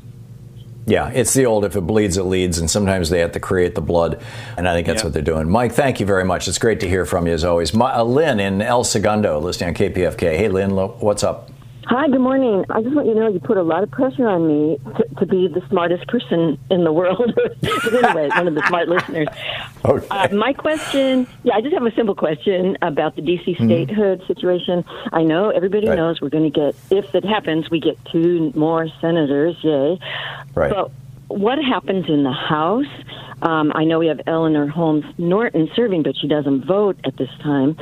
[0.84, 3.76] Yeah, it's the old if it bleeds, it leads, and sometimes they have to create
[3.76, 4.20] the blood,
[4.56, 5.06] and I think that's Yeah.
[5.06, 5.48] what they're doing.
[5.48, 6.48] Mike, thank you very much.
[6.48, 7.72] It's great to hear from you as always.
[7.72, 10.36] My, uh, Lynn in El Segundo, listening on KPFK.
[10.36, 11.51] Hey, Lynn, lo- what's up?
[11.86, 12.64] Hi, good morning.
[12.70, 15.14] I just want you to know you put a lot of pressure on me to,
[15.16, 17.32] to be the smartest person in the world.
[17.60, 19.28] but anyway, one of the smart listeners.
[19.84, 20.06] Okay.
[20.12, 23.56] Uh, my question, yeah, I just have a simple question about the D.C.
[23.56, 24.84] statehood situation.
[25.12, 25.96] I know everybody Right.
[25.96, 29.98] knows we're going to get, if it happens, we get two more senators, yay.
[30.54, 30.70] Right.
[30.72, 30.92] But
[31.26, 32.86] what happens in the House?
[33.42, 37.30] Um, I know we have Eleanor Holmes Norton serving, but she doesn't vote at this
[37.42, 37.76] time.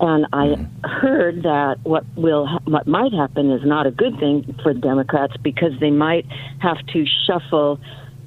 [0.00, 0.86] And I hmm.
[0.86, 5.34] heard that what will ha- what might happen is not a good thing for Democrats
[5.42, 6.26] because they might
[6.60, 7.80] have to shuffle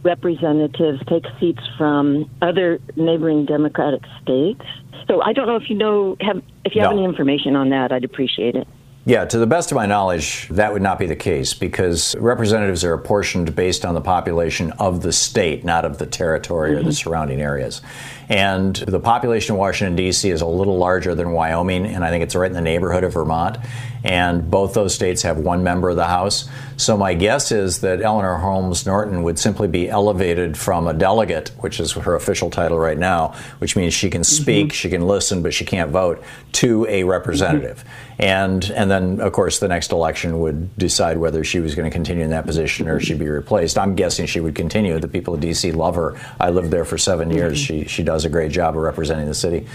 [0.03, 4.61] representatives, take seats from other neighboring Democratic states.
[5.07, 6.97] So I don't know if you know have if you have No.
[6.97, 8.67] any information on that, I'd appreciate it.
[9.05, 12.83] Yeah, to the best of my knowledge, that would not be the case because representatives
[12.83, 16.81] are apportioned based on the population of the state, not of the territory or the
[16.81, 16.91] mm-hmm.
[16.91, 17.81] surrounding areas.
[18.29, 20.29] And the population in Washington, D.C.
[20.29, 23.13] is a little larger than Wyoming, and I think it's right in the neighborhood of
[23.13, 23.57] Vermont.
[24.03, 26.47] And both those states have one member of the House.
[26.77, 31.49] So my guess is that Eleanor Holmes Norton would simply be elevated from a delegate,
[31.57, 34.41] which is her official title right now, which means she can mm-hmm.
[34.41, 36.23] speak, she can listen, but she can't vote,
[36.53, 37.09] to a mm-hmm.
[37.09, 37.83] representative.
[38.17, 41.93] And and then of course the next election would decide whether she was going to
[41.93, 43.77] continue in that position or she'd be replaced.
[43.77, 44.97] I'm guessing she would continue.
[44.99, 46.19] The people of DC love her.
[46.37, 47.57] I lived there for seven years.
[47.57, 47.83] Mm-hmm.
[47.83, 49.67] She she does a great job of representing the city.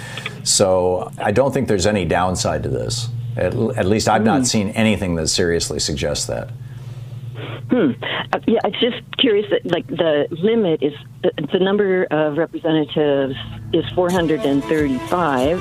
[0.43, 3.09] So I don't think there's any downside to this.
[3.37, 6.51] At, at least I've not seen anything that seriously suggests that.
[7.71, 7.93] Hmm.
[8.33, 10.93] Uh, yeah, it's just curious that like the limit is
[11.23, 13.35] the, the number of representatives
[13.73, 15.59] is 435.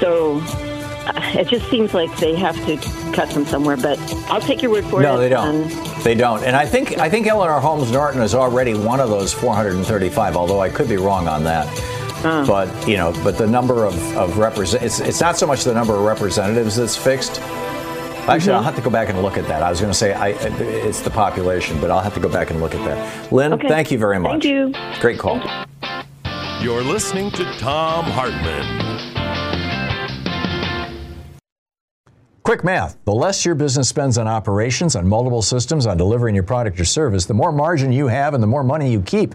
[0.00, 2.76] So uh, it just seems like they have to
[3.14, 3.76] cut from somewhere.
[3.76, 3.98] But
[4.28, 5.04] I'll take your word for it.
[5.04, 5.54] No, they don't.
[5.70, 5.70] and-
[6.04, 6.42] They don't.
[6.44, 10.36] And I think I think Eleanor Holmes Norton is already one of those 435.
[10.36, 11.66] Although I could be wrong on that.
[12.46, 15.74] But you know, but the number of of represent it's, it's not so much the
[15.74, 17.40] number of representatives that's fixed.
[18.28, 19.62] Actually, I'll have to go back and look at that.
[19.62, 22.50] I was going to say I, it's the population, but I'll have to go back
[22.50, 23.32] and look at that.
[23.32, 23.68] Lynn, Okay.
[23.68, 24.42] thank you very much.
[24.42, 24.74] Thank you.
[25.00, 25.40] Great call.
[26.60, 28.66] You're listening to Thom Hartmann.
[32.42, 32.96] Quick math.
[33.04, 36.84] The less your business spends on operations, on multiple systems, on delivering your product or
[36.84, 39.34] service, the more margin you have and the more money you keep.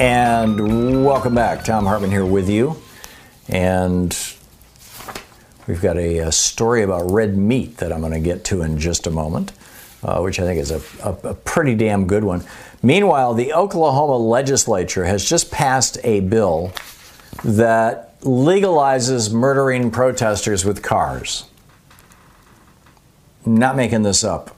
[0.00, 1.64] And welcome back.
[1.64, 2.80] Thom Hartmann here with you.
[3.48, 4.16] And
[5.66, 8.78] we've got a, a story about red meat that I'm going to get to in
[8.78, 9.50] just a moment,
[10.04, 12.44] uh, which I think is a, a, a pretty damn good one.
[12.80, 16.72] Meanwhile, the Oklahoma legislature has just passed a bill
[17.42, 21.44] that legalizes murdering protesters with cars.
[23.44, 24.54] not making this up.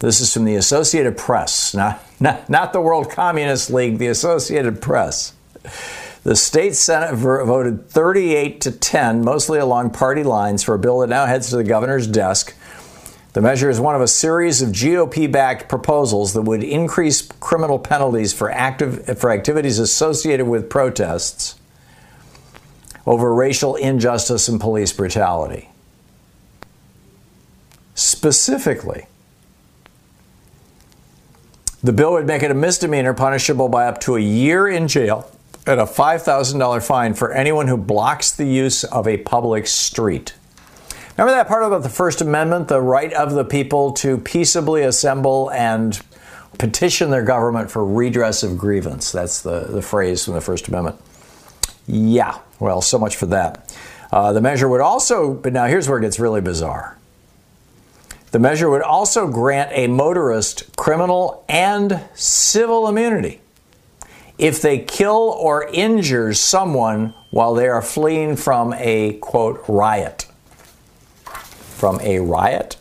[0.00, 4.80] This is from the Associated Press, not, not, not the World Communist League, the Associated
[4.80, 5.32] Press.
[6.22, 11.08] The state Senate voted 38 to 10, mostly along party lines, for a bill that
[11.08, 12.54] now heads to the governor's desk.
[13.32, 17.78] The measure is one of a series of GOP backed proposals that would increase criminal
[17.78, 21.56] penalties for, active, for activities associated with protests
[23.04, 25.70] over racial injustice and police brutality.
[27.94, 29.06] Specifically,
[31.88, 35.26] the bill would make it a misdemeanor punishable by up to a year in jail
[35.66, 40.34] and a $5,000 fine for anyone who blocks the use of a public street.
[41.16, 45.50] Remember that part about the First Amendment, the right of the people to peaceably assemble
[45.52, 45.98] and
[46.58, 49.10] petition their government for redress of grievance?
[49.10, 51.00] That's the, the phrase from the First Amendment.
[51.86, 53.74] Yeah, well, so much for that.
[54.12, 56.97] Uh, the measure would also, but now here's where it gets really bizarre.
[58.30, 63.40] The measure would also grant a motorist criminal and civil immunity
[64.38, 70.26] if they kill or injure someone while they are fleeing from a quote riot.
[71.24, 72.76] From a riot?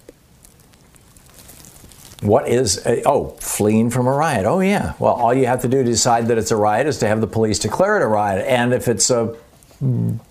[2.21, 4.45] What is, a, oh, fleeing from a riot?
[4.45, 4.93] Oh, yeah.
[4.99, 7.21] Well, all you have to do to decide that it's a riot is to have
[7.21, 8.45] the police declare it a riot.
[8.47, 9.35] And if it's a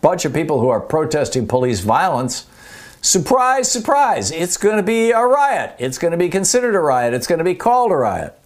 [0.00, 2.46] bunch of people who are protesting police violence,
[3.06, 5.76] Surprise, surprise, it's going to be a riot.
[5.78, 7.14] It's going to be considered a riot.
[7.14, 8.36] It's going to be called a riot.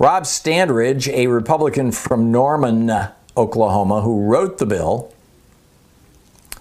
[0.00, 2.90] Rob Standridge, a Republican from Norman,
[3.36, 5.14] Oklahoma, who wrote the bill,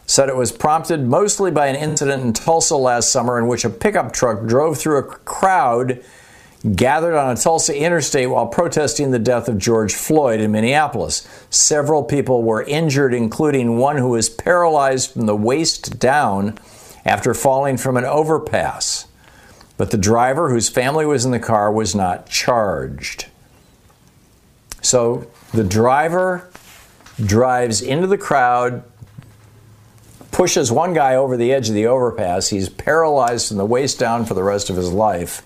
[0.06, 3.70] said it was prompted mostly by an incident in Tulsa last summer in which a
[3.72, 6.04] pickup truck drove through a crowd
[6.76, 11.28] gathered on a Tulsa interstate while protesting the death of George Floyd in Minneapolis.
[11.50, 16.60] Several people were injured, including one who was paralyzed from the waist down
[17.06, 19.08] after falling from an overpass.
[19.78, 23.28] But the driver, whose family was in the car, was not charged.
[24.82, 26.50] So the driver
[27.24, 28.84] drives into the crowd,
[30.32, 32.50] pushes one guy over the edge of the overpass.
[32.50, 35.42] He's paralyzed from the waist down for the rest of his life.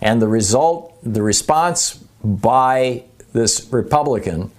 [0.00, 1.94] And the result, the response
[2.24, 4.50] by this Republican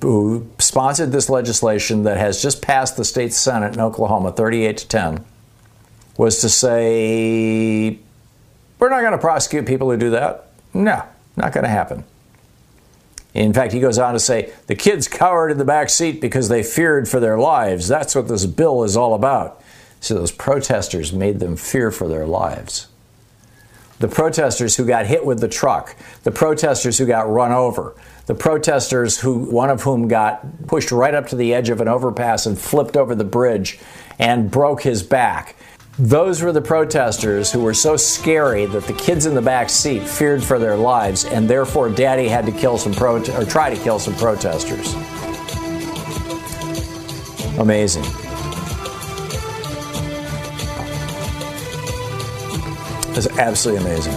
[0.00, 4.88] who sponsored this legislation that has just passed the state Senate in Oklahoma 38 to
[4.88, 5.24] 10
[6.16, 7.98] was to say,
[8.78, 10.48] we're not going to prosecute people who do that.
[10.74, 11.02] No,
[11.36, 12.04] not going to happen.
[13.34, 16.48] In fact, he goes on to say, the kids cowered in the back seat because
[16.48, 17.88] they feared for their lives.
[17.88, 19.62] That's what this bill is all about.
[20.00, 22.88] So those protesters made them fear for their lives
[24.02, 25.94] the protesters who got hit with the truck,
[26.24, 27.94] the protesters who got run over,
[28.26, 31.86] the protesters who one of whom got pushed right up to the edge of an
[31.86, 33.78] overpass and flipped over the bridge
[34.18, 35.54] and broke his back.
[35.98, 40.00] Those were the protesters who were so scary that the kids in the back seat
[40.00, 43.76] feared for their lives, and therefore Daddy had to kill some pro or try to
[43.82, 44.94] kill some protesters.
[47.58, 48.04] Amazing.
[53.14, 54.14] It's absolutely amazing.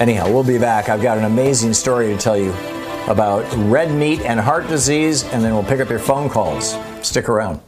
[0.00, 0.88] Anyhow, we'll be back.
[0.88, 2.52] I've got an amazing story to tell you
[3.06, 6.76] about red meat and heart disease, and then we'll pick up your phone calls.
[7.02, 7.60] Stick around.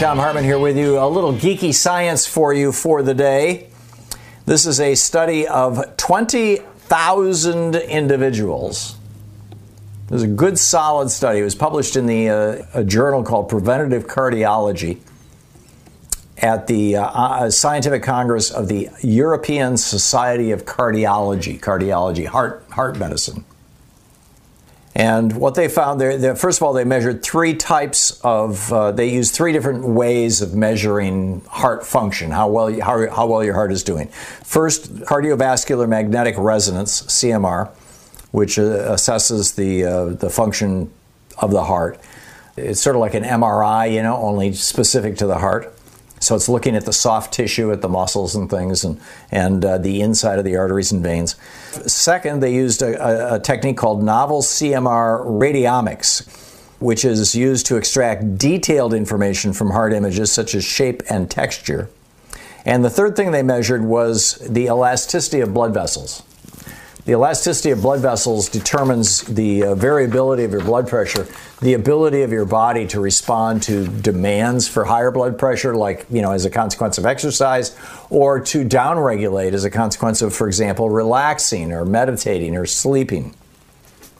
[0.00, 0.98] Thom Hartmann here with you.
[0.98, 3.68] A little geeky science for you for the day.
[4.46, 8.96] This is a study of 20 thousand individuals.
[10.06, 11.40] It was a good, solid study.
[11.40, 15.00] It was published in the uh, a journal called Preventative Cardiology
[16.38, 22.98] at the uh, uh, Scientific Congress of the European Society of Cardiology, cardiology, heart heart
[22.98, 23.44] medicine.
[24.94, 29.08] And what they found there, first of all, they measured three types of, uh, they
[29.08, 33.70] used three different ways of measuring heart function, how well, how, how well your heart
[33.70, 34.08] is doing.
[34.08, 37.68] First, cardiovascular magnetic resonance, CMR,
[38.32, 38.62] which uh,
[38.92, 40.92] assesses the, uh, the function
[41.38, 42.00] of the heart.
[42.56, 45.72] It's sort of like an MRI, you know, only specific to the heart.
[46.20, 49.00] So it's looking at the soft tissue, at the muscles and things, and,
[49.30, 51.34] and uh, the inside of the arteries and veins.
[51.86, 56.28] Second, they used a, a, technique called novel CMR radiomics.
[56.78, 61.90] which is used to extract detailed information from heart images such as shape and texture.
[62.64, 66.22] And the third thing they measured was the elasticity of blood vessels.
[67.06, 71.26] The elasticity of blood vessels determines the uh, variability of your blood pressure,
[71.62, 76.20] the ability of your body to respond to demands for higher blood pressure, like, you
[76.20, 77.74] know, as a consequence of exercise,
[78.10, 83.34] or to downregulate as a consequence of, for example, relaxing or meditating or sleeping.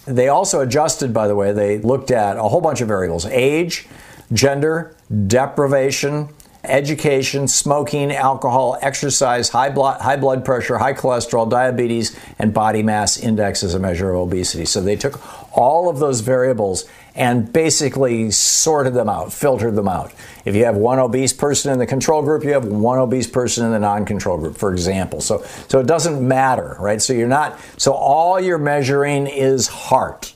[0.07, 3.87] They also adjusted, by the way, they looked at a whole bunch of variables age,
[4.33, 6.31] gender, deprivation,
[6.65, 13.19] education, smoking, alcohol, exercise, high blood, high blood pressure, high cholesterol, diabetes, and body mass
[13.19, 14.65] index as a measure of obesity.
[14.65, 15.21] So they took
[15.57, 16.85] all of those variables
[17.15, 20.13] and basically sorted them out, filtered them out.
[20.45, 23.65] If you have one obese person in the control group, you have one obese person
[23.65, 25.21] in the non-control group, for example.
[25.21, 27.03] So so it doesn't matter, right?
[27.03, 30.35] So you're not so all you're measuring is heart.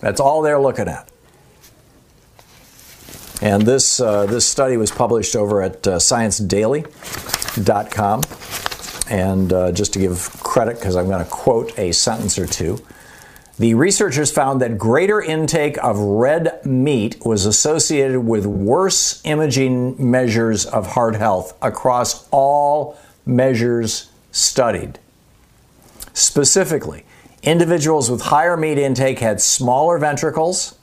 [0.00, 1.10] That's all they're looking at.
[3.40, 8.22] And this, uh, this study was published over at uh, ScienceDaily.com.
[9.10, 12.78] And uh, just to give credit, because I'm going to quote a sentence or two,
[13.58, 20.66] the researchers found that greater intake of red meat was associated with worse imaging measures
[20.66, 24.98] of heart health across all measures studied.
[26.12, 27.04] Specifically,
[27.42, 30.78] individuals with higher meat intake had smaller ventricles,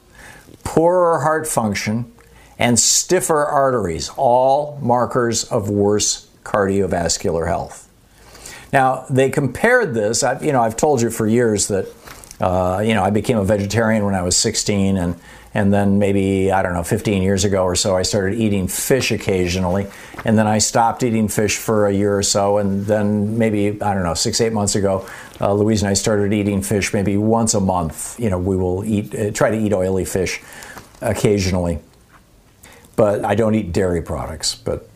[0.63, 2.11] poorer heart function,
[2.57, 7.89] and stiffer arteries, all markers of worse cardiovascular health.
[8.71, 11.87] Now, they compared this, I, you know, I've told you for years that,
[12.39, 15.15] uh, you know, I became a vegetarian when I was 16, and,
[15.53, 19.11] and then maybe, I don't know, 15 years ago or so, I started eating fish
[19.11, 19.87] occasionally,
[20.25, 23.93] and then I stopped eating fish for a year or so, and then maybe, I
[23.93, 25.07] don't know, six, eight months ago,
[25.39, 28.19] uh, Louise and I started eating fish maybe once a month.
[28.19, 30.41] You know, we will eat, uh, try to eat oily fish
[31.01, 31.79] occasionally
[32.95, 34.55] but I don't eat dairy products.
[34.55, 34.87] But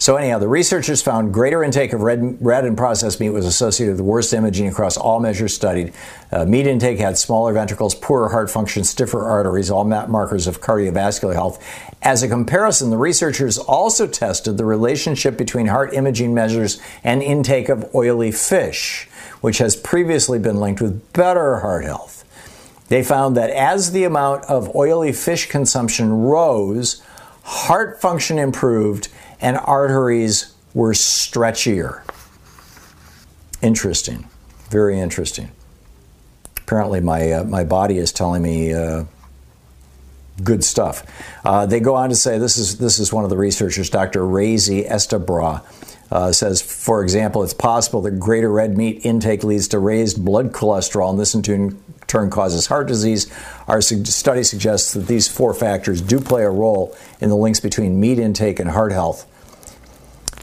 [0.00, 3.96] so anyhow, the researchers found greater intake of red, red and processed meat was associated
[3.96, 5.92] with worse imaging across all measures studied.
[6.30, 11.34] Uh, meat intake had smaller ventricles, poorer heart function, stiffer arteries, all markers of cardiovascular
[11.34, 11.60] health.
[12.00, 17.68] As a comparison, the researchers also tested the relationship between heart imaging measures and intake
[17.68, 19.08] of oily fish,
[19.40, 22.24] which has previously been linked with better heart health.
[22.86, 27.02] They found that as the amount of oily fish consumption rose,
[27.48, 29.08] heart function improved,
[29.40, 32.02] and arteries were stretchier.
[33.62, 34.28] Interesting.
[34.68, 35.50] Very interesting.
[36.58, 39.04] Apparently, my, uh, my body is telling me uh,
[40.44, 41.06] good stuff.
[41.42, 44.20] Uh, they go on to say this is, this is one of the researchers, Dr.
[44.20, 45.64] Raisi-Estabragh.
[46.10, 50.52] Uh, says, for example, it's possible that greater red meat intake leads to raised blood
[50.52, 53.32] cholesterol, and this in turn turn causes heart disease.
[53.68, 58.00] Our study suggests that these four factors do play a role in the links between
[58.00, 59.26] meat intake and heart health.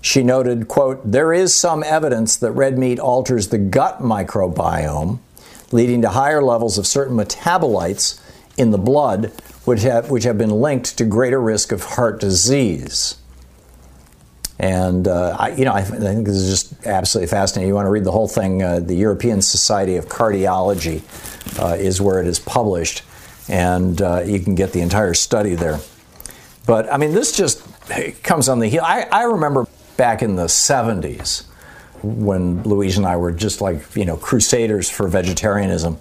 [0.01, 5.19] She noted, quote, there is some evidence that red meat alters the gut microbiome,
[5.71, 8.21] leading to higher levels of certain metabolites
[8.55, 9.31] in the blood,
[9.65, 13.17] which have, which have been linked to greater risk of heart disease.
[14.59, 17.67] And uh, I, you know, I, think this is just absolutely fascinating.
[17.67, 18.63] You want to read the whole thing?
[18.63, 21.01] Uh, the European Society of Cardiology
[21.59, 23.03] uh, is where it is published,
[23.47, 25.79] and uh, you can get the entire study there.
[26.65, 27.63] But I mean, this just
[28.23, 28.83] comes on the heel.
[28.83, 29.67] I, I remember
[29.97, 31.45] back in the '70s
[32.01, 35.97] when Louise and I were just like you know crusaders for vegetarianism,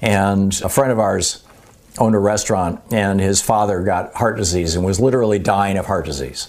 [0.00, 1.44] and a friend of ours
[1.98, 6.04] owned a restaurant, and his father got heart disease and was literally dying of heart
[6.04, 6.48] disease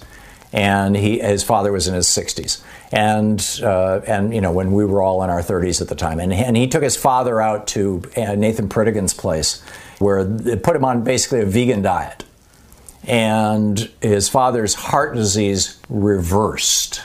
[0.52, 4.84] and he his father was in his 60s and uh, and you know when we
[4.84, 6.20] were all in our 30s at the time.
[6.20, 9.62] And, and he took his father out to uh, Nathan Pritikin's place
[9.98, 12.24] where they put him on basically a vegan diet.
[13.04, 17.02] And his father's heart disease reversed.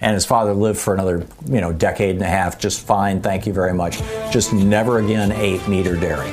[0.00, 3.46] And his father lived for another you know decade and a half just fine thank
[3.46, 3.98] you very much.
[4.32, 6.32] Just never again ate meat or dairy.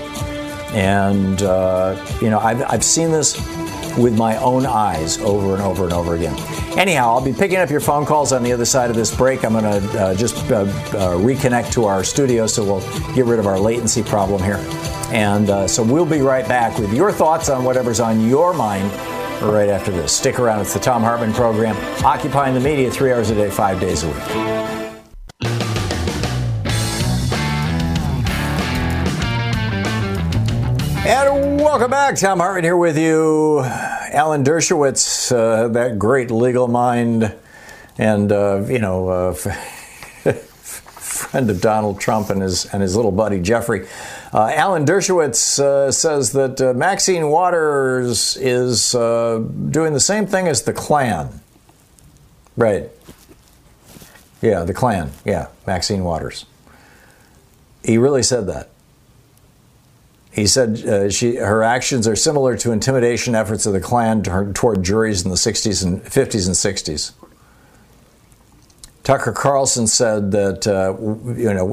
[0.71, 3.35] And uh, you know I've, I've seen this
[3.97, 6.35] with my own eyes over and over and over again.
[6.77, 9.43] Anyhow, I'll be picking up your phone calls on the other side of this break.
[9.43, 10.67] I'm going to uh, just uh, uh,
[11.17, 14.63] reconnect to our studio so we'll get rid of our latency problem here.
[15.11, 18.91] And uh, so we'll be right back with your thoughts on whatever's on your mind
[19.41, 20.11] right after this.
[20.11, 20.61] Stick around.
[20.61, 21.75] It's the Thom Hartmann program,
[22.05, 24.78] occupying the media three hours a day, five days a week.
[31.09, 32.17] And welcome back.
[32.17, 33.61] Thom Hartmann here with you.
[33.61, 37.33] Alan Dershowitz, uh, that great legal mind,
[37.97, 39.33] and uh, you know, uh,
[40.93, 43.87] friend of Donald Trump and his and his little buddy Jeffrey.
[44.31, 50.61] Uh, Alan Dershowitz uh, says that uh, Maxine Waters is doing the same thing as
[50.61, 51.41] the Klan.
[52.55, 52.87] Right.
[54.43, 55.09] Yeah, the Klan.
[55.25, 56.45] Yeah, Maxine Waters.
[57.83, 58.69] He really said that.
[60.31, 64.23] He said uh, she, her actions are similar to intimidation efforts of the Klan
[64.53, 67.13] toward juries in the 60s and 50s and 60s.
[69.03, 70.95] Tucker Carlson said that uh,
[71.33, 71.65] you know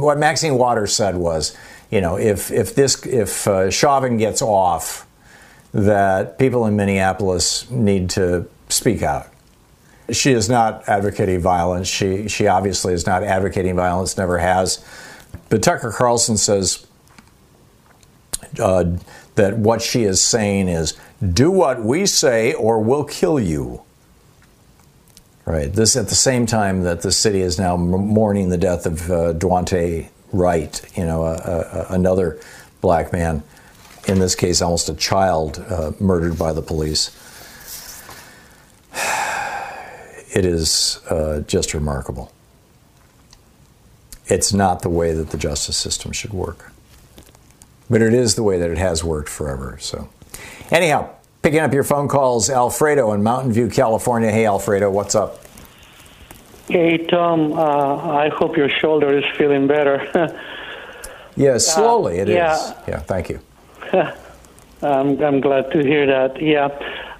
[0.00, 1.56] what Maxine Waters said was,
[1.90, 5.06] you know, if if this if uh, Chauvin gets off,
[5.72, 9.28] that people in Minneapolis need to speak out.
[10.10, 11.88] She is not advocating violence.
[11.88, 14.18] She she obviously is not advocating violence.
[14.18, 14.84] Never has.
[15.48, 16.86] But Tucker Carlson says
[18.58, 18.84] uh,
[19.34, 23.82] that what she is saying is, "Do what we say, or we'll kill you."
[25.44, 25.72] Right.
[25.72, 29.32] This at the same time that the city is now mourning the death of uh,
[29.32, 31.24] Daunte Wright, you know,
[31.88, 32.38] another
[32.80, 33.42] black man,
[34.06, 37.10] in this case, almost a child, uh, murdered by the police.
[40.30, 42.30] It is uh, just remarkable.
[44.26, 46.70] It's not the way that the justice system should work,
[47.90, 49.76] but it is the way that it has worked forever.
[49.80, 50.08] So,
[50.70, 51.10] anyhow,
[51.42, 54.30] Picking up your phone calls, Alfredo in Mountain View, California.
[54.30, 55.38] Hey, Alfredo, what's up?
[56.66, 57.52] Hey, Thom.
[57.52, 60.04] Uh, I hope your shoulder is feeling better.
[61.36, 62.54] yeah, slowly uh, it yeah.
[62.54, 62.74] is.
[62.88, 62.98] yeah.
[62.98, 63.40] thank you.
[64.82, 66.42] I'm, I'm glad to hear that.
[66.42, 66.66] Yeah.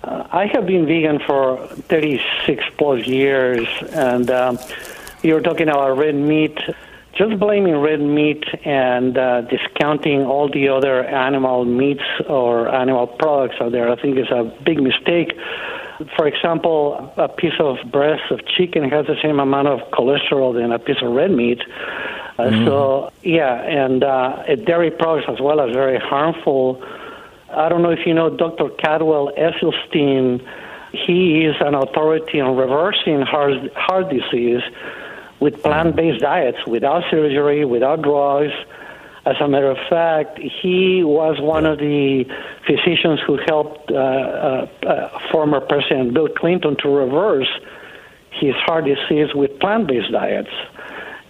[0.03, 4.59] Uh, I have been vegan for 36 plus years, and um,
[5.23, 6.59] you're talking about red meat
[7.19, 13.57] just blaming red meat and uh, discounting all the other animal meats or animal products
[13.61, 15.33] out there, I think is a big mistake.
[16.17, 20.71] For example, a piece of breast of chicken has the same amount of cholesterol than
[20.71, 21.61] a piece of red meat.
[22.39, 22.67] Uh, mm-hmm.
[22.67, 26.81] So, yeah, and uh, dairy products as well are very harmful.
[27.51, 28.69] I don't know if you know Dr.
[28.81, 30.47] Caldwell Esselstyn.
[30.93, 34.63] He is an authority on reversing heart, heart disease
[35.41, 38.53] with plant based diets, without surgery, without drugs.
[39.27, 42.25] As a matter of fact, he was one of the
[42.67, 47.49] physicians who helped uh, uh, uh, former President Bill Clinton to reverse
[48.31, 50.51] his heart disease with plant based diets.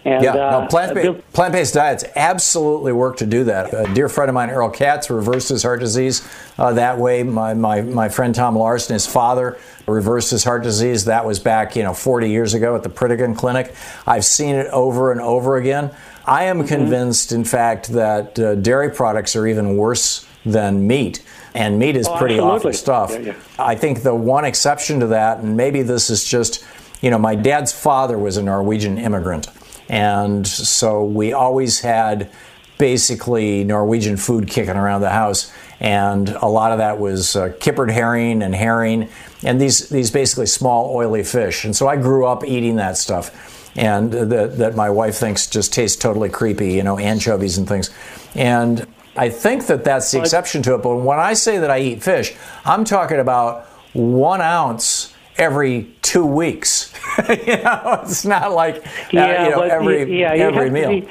[0.04, 3.74] And, yeah, no, uh, plant-based, plant-based diets absolutely work to do that.
[3.74, 6.26] A dear friend of mine, Earl Katz, reversed his heart disease
[6.56, 7.22] uh, that way.
[7.22, 11.04] My, my, my friend Tom Larson, his father, reversed his heart disease.
[11.06, 13.74] That was back, you know, 40 years ago at the Pritikin Clinic.
[14.06, 15.90] I've seen it over and over again.
[16.24, 16.68] I am mm-hmm.
[16.68, 21.22] convinced, in fact, that uh, dairy products are even worse than meat.
[21.54, 22.56] And meat is oh, pretty absolutely.
[22.56, 23.10] awful stuff.
[23.10, 23.34] Yeah, yeah.
[23.58, 26.64] I think the one exception to that, and maybe this is just,
[27.00, 29.48] you know, my dad's father was a Norwegian immigrant.
[29.88, 32.30] And so we always had
[32.78, 35.52] basically Norwegian food kicking around the house.
[35.80, 39.08] And a lot of that was uh, kippered herring and herring
[39.44, 41.64] and these, these basically small oily fish.
[41.64, 43.30] And so I grew up eating that stuff.
[43.76, 47.90] And that, that my wife thinks just tastes totally creepy, you know, anchovies and things.
[48.34, 48.86] And
[49.16, 50.82] I think that that's the exception to it.
[50.82, 52.34] But when I say that I eat fish,
[52.64, 56.92] I'm talking about one ounce every two weeks.
[57.28, 60.88] you know, it's not like uh, yeah, you know, every yeah, every meal.
[60.88, 61.08] Be,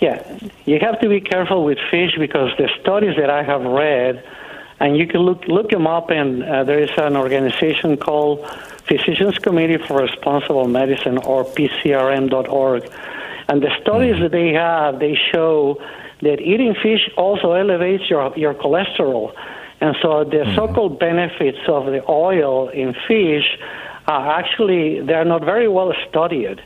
[0.00, 4.22] yeah, you have to be careful with fish because the studies that I have read,
[4.80, 8.48] and you can look look them up, and uh, there is an organization called
[8.86, 12.90] Physicians Committee for Responsible Medicine or PCRM.org,
[13.48, 14.22] and the studies mm-hmm.
[14.22, 15.80] that they have, they show
[16.22, 19.32] that eating fish also elevates your your cholesterol.
[19.80, 20.56] And so the mm-hmm.
[20.56, 23.58] so-called benefits of the oil in fish
[24.06, 26.60] are actually they're not very well studied.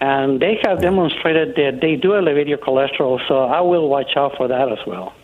[0.00, 4.36] And they have demonstrated that they do elevate your cholesterol, so I will watch out
[4.36, 5.14] for that as well.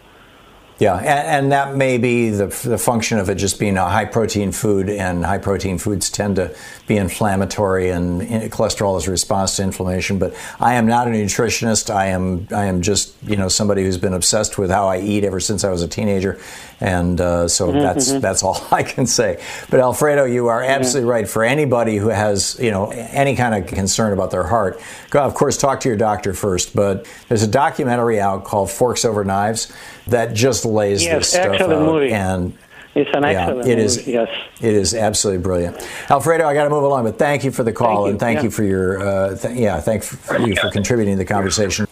[0.82, 4.04] Yeah, and, and, that may be the, the function of it just being a high
[4.04, 6.56] protein food, and high protein foods tend to
[6.88, 8.20] be inflammatory, and
[8.50, 10.18] cholesterol is a response to inflammation.
[10.18, 11.88] But I am not a nutritionist.
[11.88, 15.22] I am I am just you know somebody who's been obsessed with how I eat
[15.22, 16.40] ever since I was a teenager,
[16.80, 18.18] and uh, so mm-hmm, that's mm-hmm.
[18.18, 19.40] that's all I can say.
[19.70, 21.28] But Alfredo, you are absolutely right.
[21.28, 24.80] For anybody who has you know any kind of concern about their heart,
[25.10, 26.74] go, of course talk to your doctor first.
[26.74, 29.72] But there's a documentary out called Forks Over Knives
[30.08, 31.68] that just lays yes, this stuff out.
[31.68, 32.12] Movie.
[32.12, 32.56] And
[32.94, 34.28] it's an excellent yeah, it is, Yes,
[34.60, 35.76] it is absolutely brilliant.
[36.10, 38.36] Alfredo, I got to move along, but thank you for the call thank and thank
[38.38, 38.42] yeah.
[38.42, 40.02] you for your uh, th- yeah, thank
[40.46, 41.86] you for contributing to the conversation.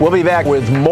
[0.00, 0.91] We'll be back with more